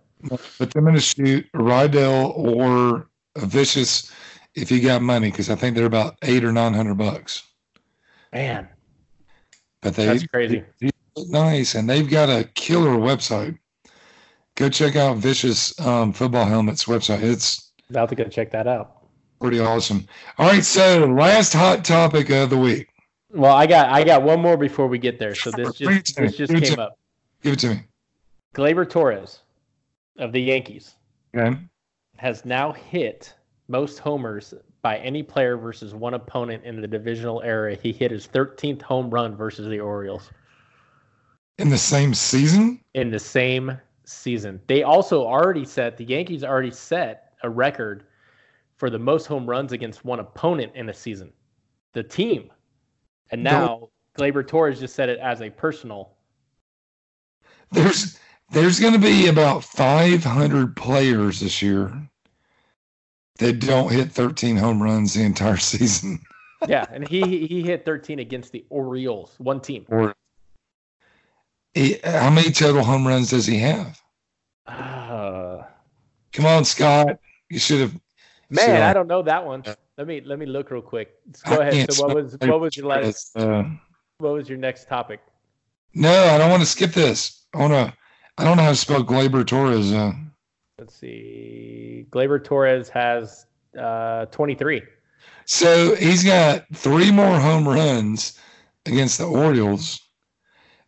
[0.59, 4.11] Put them in a Schutt, Riddell or Vicious
[4.53, 7.41] if you got money, because I think they're about eight or nine hundred bucks.
[8.31, 8.67] Man,
[9.81, 10.63] But they that's crazy.
[10.83, 13.57] look nice, and they've got a killer website.
[14.53, 17.23] Go check out Vicious um, Football Helmets website.
[17.23, 18.97] It's About to go check that out.
[19.41, 20.05] pretty awesome.
[20.37, 22.87] All right, so last hot topic of the week.
[23.31, 25.35] Well, I got I got one more before we get there.
[25.35, 26.97] So this just this just it came up.
[27.43, 27.81] Give it to me.
[28.55, 29.41] Gleyber Torres
[30.17, 30.95] of the Yankees
[31.35, 31.57] Okay.
[32.17, 33.33] has now hit
[33.67, 37.75] most homers by any player versus one opponent in the divisional era.
[37.75, 40.31] He hit his 13th home run versus the Orioles
[41.59, 42.79] In the same season?
[42.95, 44.59] in the same season.
[44.67, 48.05] They also already set the Yankees already set a record
[48.77, 51.31] for the most home runs against one opponent in a season.
[51.93, 52.49] The team.
[53.31, 56.11] And now Gleyber Torres just said it as a personal.
[57.71, 58.19] There's
[58.51, 61.93] there's going to be about 500 players this year
[63.37, 66.19] that don't hit 13 home runs the entire season.
[66.67, 69.85] yeah, and he he hit 13 against the Orioles, one team.
[69.89, 70.15] Or
[71.73, 74.01] he, how many total home runs does he have?
[74.65, 75.63] Uh,
[76.33, 77.19] Come on, Scott.
[77.49, 77.99] You should have.
[78.49, 79.63] man, I don't know that one.
[79.99, 81.13] Let me let me look real quick.
[81.49, 81.91] Go ahead.
[81.91, 83.35] So what was what was your last?
[83.35, 83.65] Uh,
[84.19, 85.19] what was your next topic?
[85.93, 87.45] No, I don't want to skip this.
[87.53, 87.93] I want to.
[88.37, 89.91] I don't know how to spell Gleyber Torres.
[89.91, 90.13] Uh,
[90.77, 92.05] Let's see.
[92.11, 93.45] Gleyber Torres has
[93.77, 94.83] uh, 23.
[95.43, 98.39] So he's got three more home runs
[98.85, 99.99] against the Orioles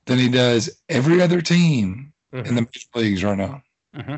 [0.06, 2.46] than he does every other team mm-hmm.
[2.48, 3.62] in the major leagues right now.
[3.94, 4.16] Mm-hmm.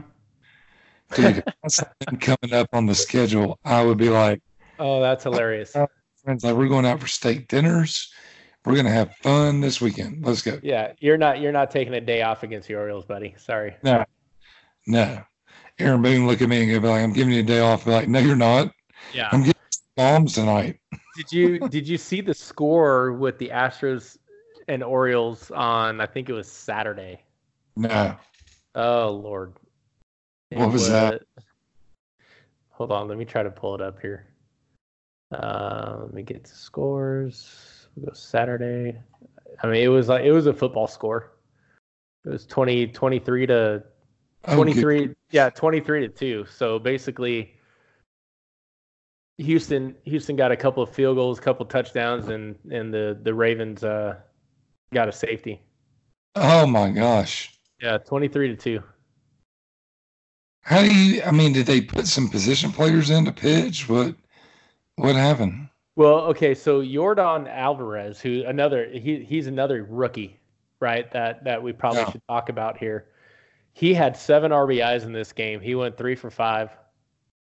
[1.15, 4.43] Dude, coming up on the schedule, I would be like,
[4.83, 5.87] "Oh, that's hilarious!" Uh,
[6.23, 8.11] friends, like we're going out for steak dinners.
[8.65, 10.25] We're gonna have fun this weekend.
[10.25, 10.59] Let's go.
[10.61, 13.33] Yeah, you're not you're not taking a day off against the Orioles, buddy.
[13.37, 13.75] Sorry.
[13.81, 14.03] No,
[14.85, 15.21] no.
[15.79, 17.91] Aaron Boone look at me and go like, "I'm giving you a day off." Be
[17.91, 18.71] like, "No, you're not."
[19.13, 19.29] Yeah.
[19.31, 19.61] I'm getting
[19.95, 20.79] bombs tonight.
[21.15, 24.17] did you did you see the score with the Astros
[24.67, 26.01] and Orioles on?
[26.01, 27.21] I think it was Saturday.
[27.75, 28.15] No.
[28.75, 29.53] Oh Lord.
[30.51, 31.21] It what was, was that?
[32.69, 34.27] Hold on, let me try to pull it up here.
[35.33, 37.87] Uh, let me get to scores.
[37.95, 38.97] We'll go Saturday.
[39.61, 41.33] I mean, it was like it was a football score.
[42.25, 43.83] It was 20, 23 to
[44.51, 45.07] 23.
[45.09, 46.45] Oh, yeah, 23 to 2.
[46.45, 47.55] So basically
[49.37, 53.33] Houston Houston got a couple of field goals, a couple touchdowns and and the the
[53.33, 54.15] Ravens uh
[54.93, 55.61] got a safety.
[56.35, 57.51] Oh my gosh.
[57.81, 58.83] Yeah, 23 to 2.
[60.61, 63.89] How do you I mean, did they put some position players in to pitch?
[63.89, 64.15] What
[64.95, 65.69] what happened?
[65.95, 70.39] Well, okay, so Jordan Alvarez, who another he he's another rookie,
[70.79, 71.09] right?
[71.11, 72.11] That that we probably yeah.
[72.11, 73.09] should talk about here.
[73.73, 75.59] He had seven RBIs in this game.
[75.59, 76.69] He went three for five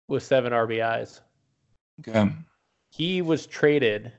[0.08, 1.22] with seven RBIs.
[2.08, 2.32] Okay.
[2.92, 4.12] He was traded.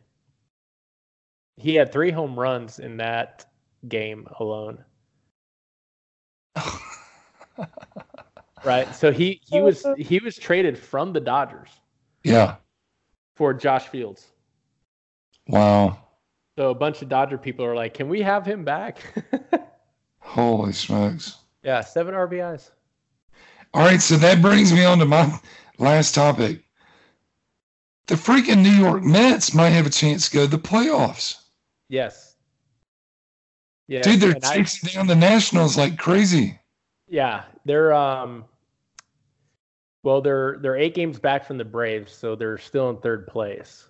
[1.56, 3.46] He had three home runs in that
[3.88, 4.84] game alone.
[8.64, 8.92] right.
[8.94, 11.70] So he he was he was traded from the Dodgers.
[12.24, 12.56] Yeah
[13.36, 14.26] for Josh Fields.
[15.46, 15.98] Wow.
[16.58, 18.98] So a bunch of Dodger people are like, "Can we have him back?"
[20.18, 21.36] Holy smokes!
[21.62, 22.70] Yeah, seven RBIs.
[23.74, 25.38] All right, so that brings me on to my
[25.78, 26.64] last topic.
[28.06, 31.42] The freaking New York Mets might have a chance to go to the playoffs.
[31.88, 32.36] Yes.
[33.88, 36.58] Yeah, dude, they're chasing I, down the Nationals like crazy.
[37.06, 38.46] Yeah, they're um
[40.06, 43.88] well, they're they're eight games back from the Braves, so they're still in third place.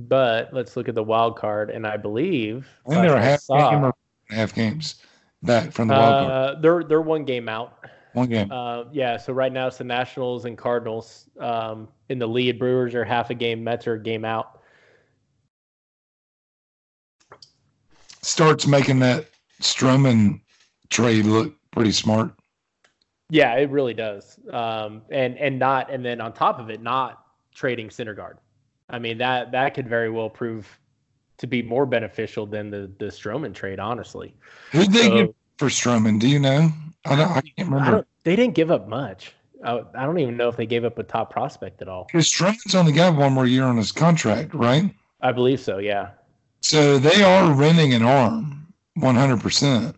[0.00, 3.70] But let's look at the wild card, and I believe I think they're half saw,
[3.70, 3.94] game or
[4.30, 4.96] half games
[5.44, 6.30] back from the wild card.
[6.32, 7.86] Uh, they're they're one game out.
[8.14, 8.50] One game.
[8.50, 9.16] Uh, yeah.
[9.16, 12.58] So right now it's the Nationals and Cardinals um, in the lead.
[12.58, 13.62] Brewers are half a game.
[13.62, 14.60] Mets are a game out.
[18.22, 19.28] Starts making that
[19.62, 20.40] Stroman
[20.90, 22.35] trade look pretty smart.
[23.28, 24.38] Yeah, it really does.
[24.52, 27.24] Um, and and not and then on top of it, not
[27.54, 28.34] trading Syndergaard.
[28.88, 30.78] I mean that that could very well prove
[31.38, 33.80] to be more beneficial than the the Stroman trade.
[33.80, 34.34] Honestly,
[34.70, 36.20] who did they give for Stroman?
[36.20, 36.70] Do you know?
[37.04, 37.30] I don't.
[37.30, 37.98] I can't remember.
[37.98, 39.32] I they didn't give up much.
[39.64, 42.04] I, I, don't even know if they gave up a top prospect at all.
[42.04, 44.94] Because Stroman's only got one more year on his contract, right?
[45.22, 45.78] I believe so.
[45.78, 46.10] Yeah.
[46.60, 49.96] So they are renting an arm, one hundred percent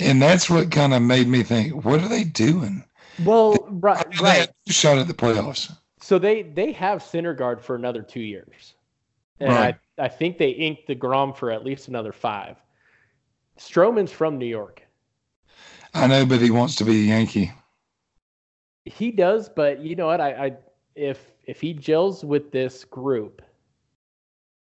[0.00, 2.84] and that's what kind of made me think, what are they doing?
[3.24, 4.48] Well, right, they right.
[4.68, 5.74] shot at the playoffs.
[6.00, 8.74] So they they have Syndergaard for another two years,
[9.40, 9.76] and right.
[9.98, 12.56] I I think they inked deGrom for at least another five.
[13.58, 14.82] Stroman's from New York.
[15.94, 17.52] I know, but he wants to be a Yankee.
[18.84, 20.20] He does, but you know what?
[20.20, 20.56] I, I
[20.94, 23.40] if if he gels with this group,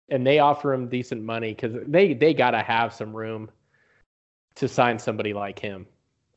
[0.10, 3.50] and they offer him decent money because they they gotta have some room
[4.58, 5.86] to sign somebody like him.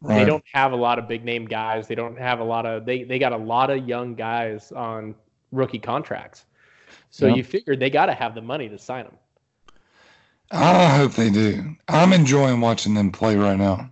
[0.00, 0.20] Right.
[0.20, 1.86] They don't have a lot of big name guys.
[1.86, 5.14] They don't have a lot of they they got a lot of young guys on
[5.52, 6.46] rookie contracts.
[7.10, 7.36] So yep.
[7.36, 9.16] you figure they got to have the money to sign them.
[10.50, 11.76] I hope they do.
[11.88, 13.90] I'm enjoying watching them play right now.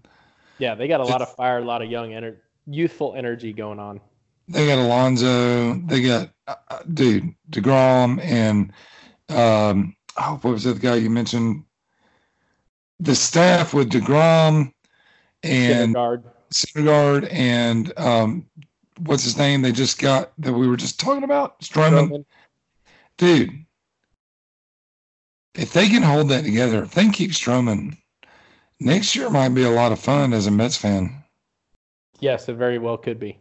[0.58, 3.78] Yeah, they got a lot of fire, a lot of young, ener- youthful energy going
[3.78, 4.00] on.
[4.48, 5.74] They got Alonso.
[5.74, 8.72] They got uh, uh dude deGrom and
[9.28, 11.64] um, oh, what was that guy you mentioned?
[13.00, 14.72] The staff with deGrom
[15.42, 16.24] and Syndergaard.
[16.52, 18.46] Syndergaard and um,
[19.00, 19.62] what's his name?
[19.62, 22.08] They just got that we were just talking about Stroman.
[22.08, 22.24] Stroman.
[23.16, 23.64] Dude,
[25.54, 27.96] if they can hold that together, if they can keep Stroman,
[28.80, 31.24] next year might be a lot of fun as a Mets fan.
[32.20, 33.38] Yes, it very well could be.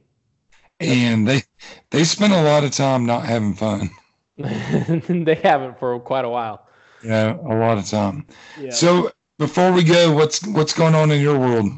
[0.80, 1.44] And they
[1.90, 3.90] they spend a lot of time not having fun.
[4.38, 6.68] they haven't for quite a while.
[7.04, 8.28] Yeah, a lot of time.
[8.60, 8.72] Yeah.
[8.72, 11.72] So before we go, what's what's going on in your world?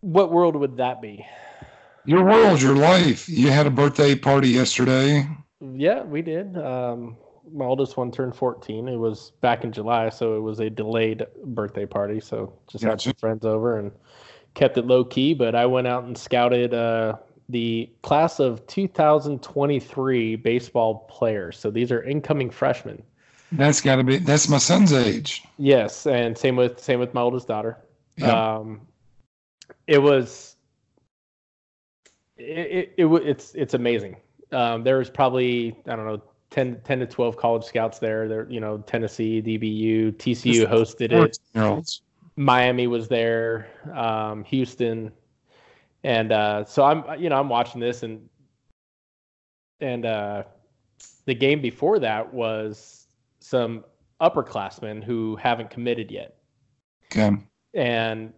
[0.00, 1.26] what world would that be?
[2.04, 3.28] Your world, your life.
[3.28, 5.28] You had a birthday party yesterday.
[5.60, 6.56] Yeah, we did.
[6.56, 7.16] Um,
[7.52, 8.88] my oldest one turned 14.
[8.88, 12.20] It was back in July, so it was a delayed birthday party.
[12.20, 13.92] So just had some friends over and
[14.54, 15.34] kept it low key.
[15.34, 17.16] But I went out and scouted uh,
[17.48, 21.58] the class of 2023 baseball players.
[21.58, 23.02] So these are incoming freshmen.
[23.52, 24.18] That's got to be.
[24.18, 25.42] That's my son's age.
[25.56, 27.78] Yes, and same with same with my oldest daughter.
[28.16, 28.56] Yeah.
[28.56, 28.82] Um,
[29.86, 30.56] it was
[32.36, 34.16] it, it, it it's it's amazing.
[34.52, 38.28] Um, there was probably I don't know 10, 10 to twelve college scouts there.
[38.28, 41.38] There, you know, Tennessee, DBU, TCU hosted it.
[42.36, 45.10] Miami was there, um, Houston,
[46.04, 48.28] and uh, so I'm you know I'm watching this and
[49.80, 50.44] and uh,
[51.24, 53.07] the game before that was
[53.48, 53.84] some
[54.20, 56.36] upperclassmen who haven't committed yet,
[57.06, 57.30] Okay.
[57.74, 58.32] and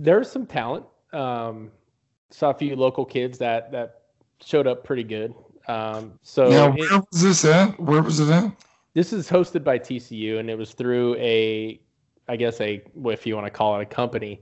[0.00, 0.84] there's some talent.
[1.12, 1.70] Um,
[2.30, 4.02] saw a few local kids that that
[4.42, 5.34] showed up pretty good.
[5.68, 7.78] Um, so now, it- where was this at?
[7.78, 8.52] Where was it at?
[8.94, 11.80] this is hosted by TCU, and it was through a,
[12.28, 14.40] I guess a, if you want to call it a company,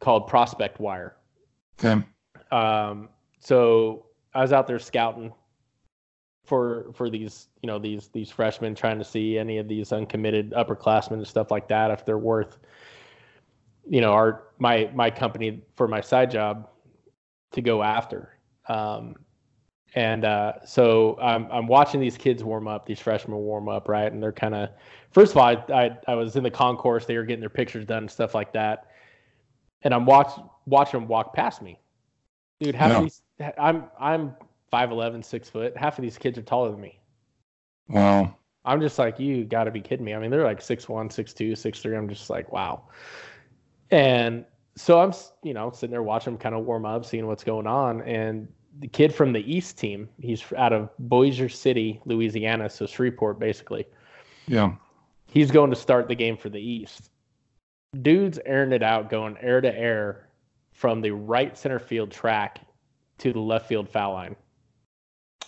[0.00, 1.16] called Prospect Wire.
[1.78, 2.02] Okay.
[2.50, 3.08] Um,
[3.38, 5.32] so I was out there scouting
[6.46, 10.52] for for these, you know, these these freshmen, trying to see any of these uncommitted
[10.52, 12.58] upperclassmen and stuff like that, if they're worth,
[13.88, 16.68] you know, our my my company for my side job
[17.52, 18.38] to go after.
[18.68, 19.16] Um,
[19.94, 24.12] and uh, so I'm I'm watching these kids warm up, these freshmen warm up, right?
[24.12, 24.70] And they're kind of,
[25.10, 27.84] first of all, I, I I was in the concourse, they were getting their pictures
[27.86, 28.86] done and stuff like that,
[29.82, 30.32] and I'm watch
[30.66, 31.80] watching them walk past me,
[32.60, 32.74] dude.
[32.74, 32.98] Yeah.
[32.98, 33.22] of these,
[33.58, 34.34] I'm I'm
[34.72, 35.76] 5'11", 6 foot.
[35.76, 36.98] Half of these kids are taller than me.
[37.88, 38.36] Wow.
[38.64, 40.14] I'm just like, you got to be kidding me.
[40.14, 41.96] I mean, they're like 6'1", 6'2", 6'3".
[41.96, 42.82] I'm just like, wow.
[43.90, 44.44] And
[44.76, 45.12] so I'm,
[45.44, 48.02] you know, sitting there watching them kind of warm up, seeing what's going on.
[48.02, 48.48] And
[48.80, 53.86] the kid from the East team, he's out of Bossier City, Louisiana, so Shreveport, basically.
[54.46, 54.74] Yeah.
[55.26, 57.10] He's going to start the game for the East.
[58.02, 60.28] Dude's airing it out, going air to air
[60.72, 62.60] from the right center field track
[63.18, 64.36] to the left field foul line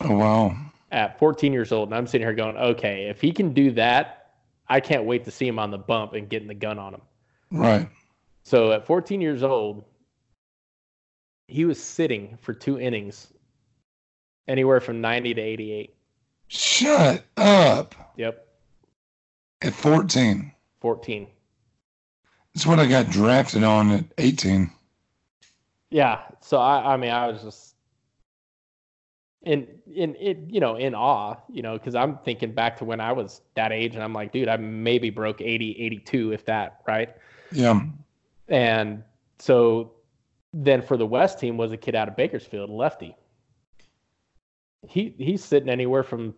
[0.01, 0.57] Oh wow.
[0.93, 4.31] at 14 years old, and I'm sitting here going, okay, if he can do that,
[4.69, 7.03] I can't wait to see him on the bump and getting the gun on him.
[7.51, 7.89] Right.
[8.45, 9.85] So at 14 years old,
[11.49, 13.29] he was sitting for two innings,
[14.47, 15.95] anywhere from 90 to 88.
[16.49, 17.95] Shut up.
[18.17, 18.47] Yep,
[19.63, 20.53] At 14.
[20.81, 21.27] 14.
[22.55, 24.71] That's what I got drafted on at 18.
[25.91, 26.21] Yeah.
[26.41, 27.75] So I, I mean, I was just
[29.43, 33.01] in, in, in, you know, in awe, you know, because I'm thinking back to when
[33.01, 36.81] I was that age, and I'm like, dude, I maybe broke 80, 82, if that,
[36.87, 37.15] right?
[37.53, 37.81] Yeah.
[38.49, 39.03] And
[39.39, 39.93] so
[40.53, 43.17] then for the West team was a kid out of Bakersfield, lefty.
[44.87, 46.35] He he's sitting anywhere from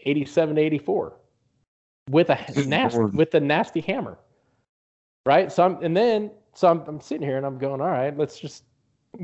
[0.00, 1.16] 87 to 84
[2.10, 4.18] with a nasty with a nasty hammer.
[5.24, 5.50] Right?
[5.50, 8.38] So I'm and then so I'm, I'm sitting here and I'm going, all right, let's
[8.38, 8.64] just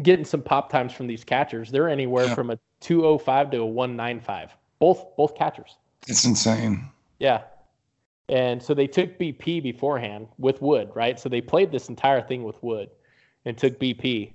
[0.03, 1.70] getting some pop times from these catchers.
[1.70, 2.34] They're anywhere Yeah.
[2.34, 4.57] from a 205 to a 195.
[4.78, 5.76] Both both catchers.
[6.09, 6.88] It's insane.
[7.18, 7.43] Yeah.
[8.28, 11.18] And so they took BP beforehand with Wood, right?
[11.20, 12.90] So they played this entire thing with Wood
[13.45, 14.32] and took BP.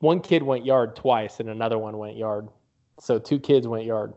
[0.00, 2.48] One kid went yard twice and another one went yard.
[3.00, 4.12] So two kids went yard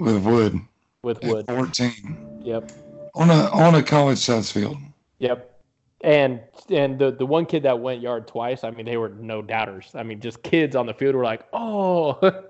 [0.00, 0.60] With wood.
[1.02, 1.46] with At Wood.
[1.46, 2.40] 14.
[2.44, 2.72] Yep.
[3.14, 4.76] On a on a college size field.
[5.18, 5.57] Yep.
[6.00, 6.40] And
[6.70, 9.90] and the the one kid that went yard twice, I mean, they were no doubters.
[9.94, 12.18] I mean, just kids on the field were like, "Oh,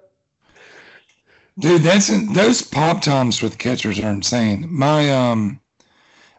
[1.58, 4.66] Dude, that's those pop times with catchers are insane.
[4.70, 5.60] My um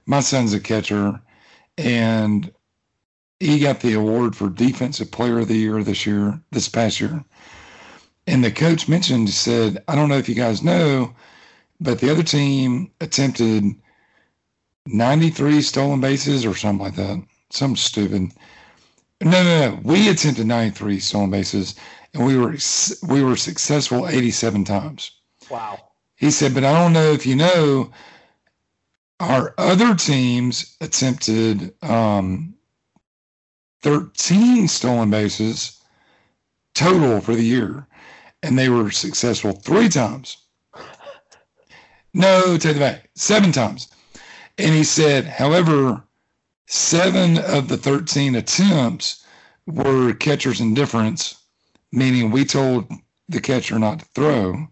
[0.05, 1.21] my son's a catcher
[1.77, 2.51] and
[3.39, 7.23] he got the award for defensive player of the year this year, this past year.
[8.27, 11.13] And the coach mentioned said, I don't know if you guys know,
[11.81, 13.63] but the other team attempted
[14.87, 17.23] 93 stolen bases or something like that.
[17.51, 18.31] Something stupid.
[19.21, 19.79] No, no, no.
[19.83, 21.75] We attempted 93 stolen bases
[22.13, 22.55] and we were
[23.07, 25.11] we were successful 87 times.
[25.49, 25.79] wow."
[26.15, 27.91] He said, but I don't know if you know,
[29.21, 32.55] our other teams attempted um,
[33.83, 35.81] 13 stolen bases
[36.73, 37.87] total for the year,
[38.43, 40.37] and they were successful three times.
[42.11, 43.87] No, take it back, seven times.
[44.59, 46.03] And he said, however,
[46.67, 49.23] seven of the 13 attempts
[49.65, 51.35] were catcher's indifference,
[51.93, 52.91] meaning we told
[53.29, 54.67] the catcher not to throw.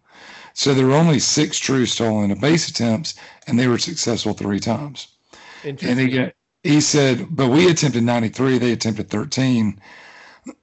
[0.53, 3.15] So there were only six true stolen base attempts,
[3.45, 5.07] and they were successful three times.
[5.63, 6.31] And he,
[6.63, 9.79] he said, but we attempted 93, they attempted 13,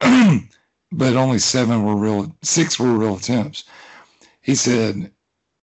[0.92, 3.64] but only seven were real, six were real attempts.
[4.42, 5.10] He said,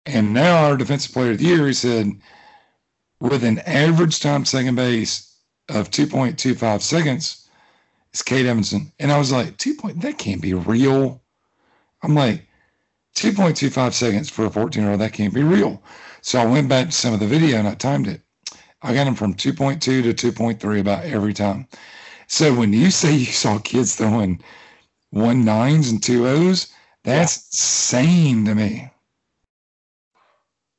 [0.07, 2.11] and now our defensive player of the year, he said,
[3.25, 5.35] with an average time second base
[5.71, 7.49] of 2.25 seconds,
[8.13, 8.93] is Kate Evanson.
[8.99, 11.23] And I was like, two point, that can't be real.
[12.03, 12.43] I'm like,
[13.17, 15.83] 2.25 seconds for a 14 year old, that can't be real.
[16.21, 18.21] So I went back to some of the video and I timed it.
[18.83, 21.67] I got him from 2.2 to 2.3 about every time.
[22.27, 24.43] So when you say you saw kids throwing
[25.11, 26.71] one nines and two O's,
[27.05, 27.37] that's
[27.91, 28.01] yeah.
[28.01, 28.91] insane to me.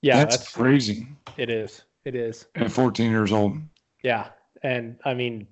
[0.03, 1.07] Yeah, that's, that's crazy.
[1.37, 1.81] It is.
[2.05, 2.45] It is.
[2.55, 3.57] At 14 years old.
[4.03, 4.27] Yeah,
[4.61, 5.47] and I mean,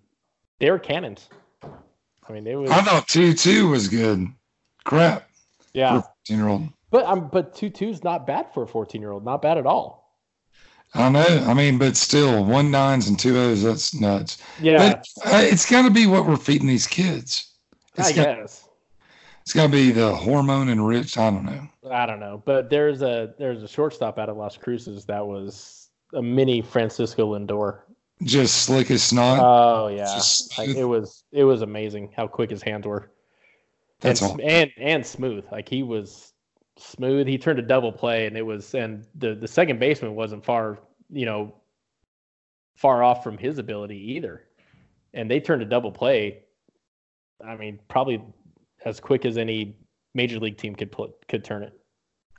[0.59, 1.29] they were cannons.
[2.27, 2.69] I mean, they was.
[2.69, 4.27] I thought two two was good.
[4.85, 5.27] Crap.
[5.73, 6.01] Yeah.
[6.01, 6.69] Fourteen year old.
[6.89, 9.25] But um, but two two is not bad for a fourteen year old.
[9.25, 10.17] Not bad at all.
[10.93, 11.45] I know.
[11.47, 13.63] I mean, but still, one nines and two O's.
[13.63, 14.37] That's nuts.
[14.61, 14.77] Yeah.
[14.77, 17.51] But uh, it's got to be what we're feeding these kids.
[17.95, 18.69] It's I got, guess.
[19.41, 21.17] It's got to be the hormone enriched.
[21.17, 21.67] I don't know.
[21.91, 25.82] I don't know, but there's a there's a shortstop out of Las Cruces that was
[26.13, 27.79] a mini Francisco Lindor.
[28.21, 29.39] Just slick as snot.
[29.41, 30.19] Oh yeah,
[30.57, 33.11] like, it was it was amazing how quick his hands were.
[33.99, 34.39] That's and, all.
[34.41, 35.45] And and smooth.
[35.51, 36.33] Like he was
[36.77, 37.27] smooth.
[37.27, 40.79] He turned a double play, and it was and the the second baseman wasn't far
[41.09, 41.53] you know
[42.75, 44.43] far off from his ability either.
[45.13, 46.43] And they turned a double play.
[47.45, 48.23] I mean, probably
[48.85, 49.77] as quick as any
[50.13, 51.79] major league team could put could turn it.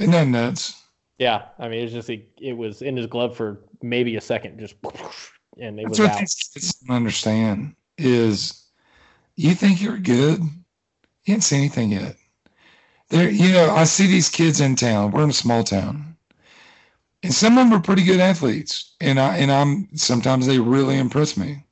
[0.01, 0.84] Isn't that nuts?
[1.19, 4.59] Yeah, I mean, it's just it, it was in his glove for maybe a second,
[4.59, 4.75] just
[5.59, 6.87] and it That's was what out.
[6.89, 8.65] don't understand is
[9.37, 12.17] you think you're good, you didn't see anything yet.
[13.11, 15.13] There, you know, I see these kids in town.
[15.13, 16.17] We're in a small town,
[17.23, 20.99] and some of them are pretty good athletes, and I and I'm sometimes they really
[20.99, 21.65] impress me.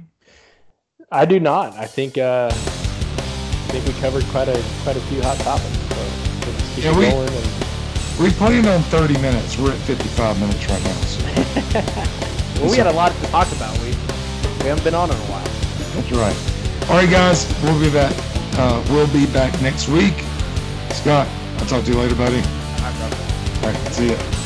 [1.10, 1.72] I do not.
[1.74, 5.76] I think uh, I think we covered quite a quite a few hot topics.
[5.88, 5.96] So
[6.74, 7.69] keep yeah, we, and...
[8.20, 9.56] we planned on 30 minutes.
[9.56, 11.00] We're at 55 minutes right now.
[11.00, 11.24] So.
[12.60, 13.76] well, we had a lot to talk about.
[13.78, 13.88] We
[14.60, 15.44] we haven't been on in a while.
[15.94, 16.36] That's right.
[16.90, 18.14] All right, guys, we'll be back.
[18.58, 20.14] Uh, we'll be back next week.
[20.90, 21.26] Scott,
[21.58, 22.36] I'll talk to you later, buddy.
[22.36, 24.39] All right, All right see ya.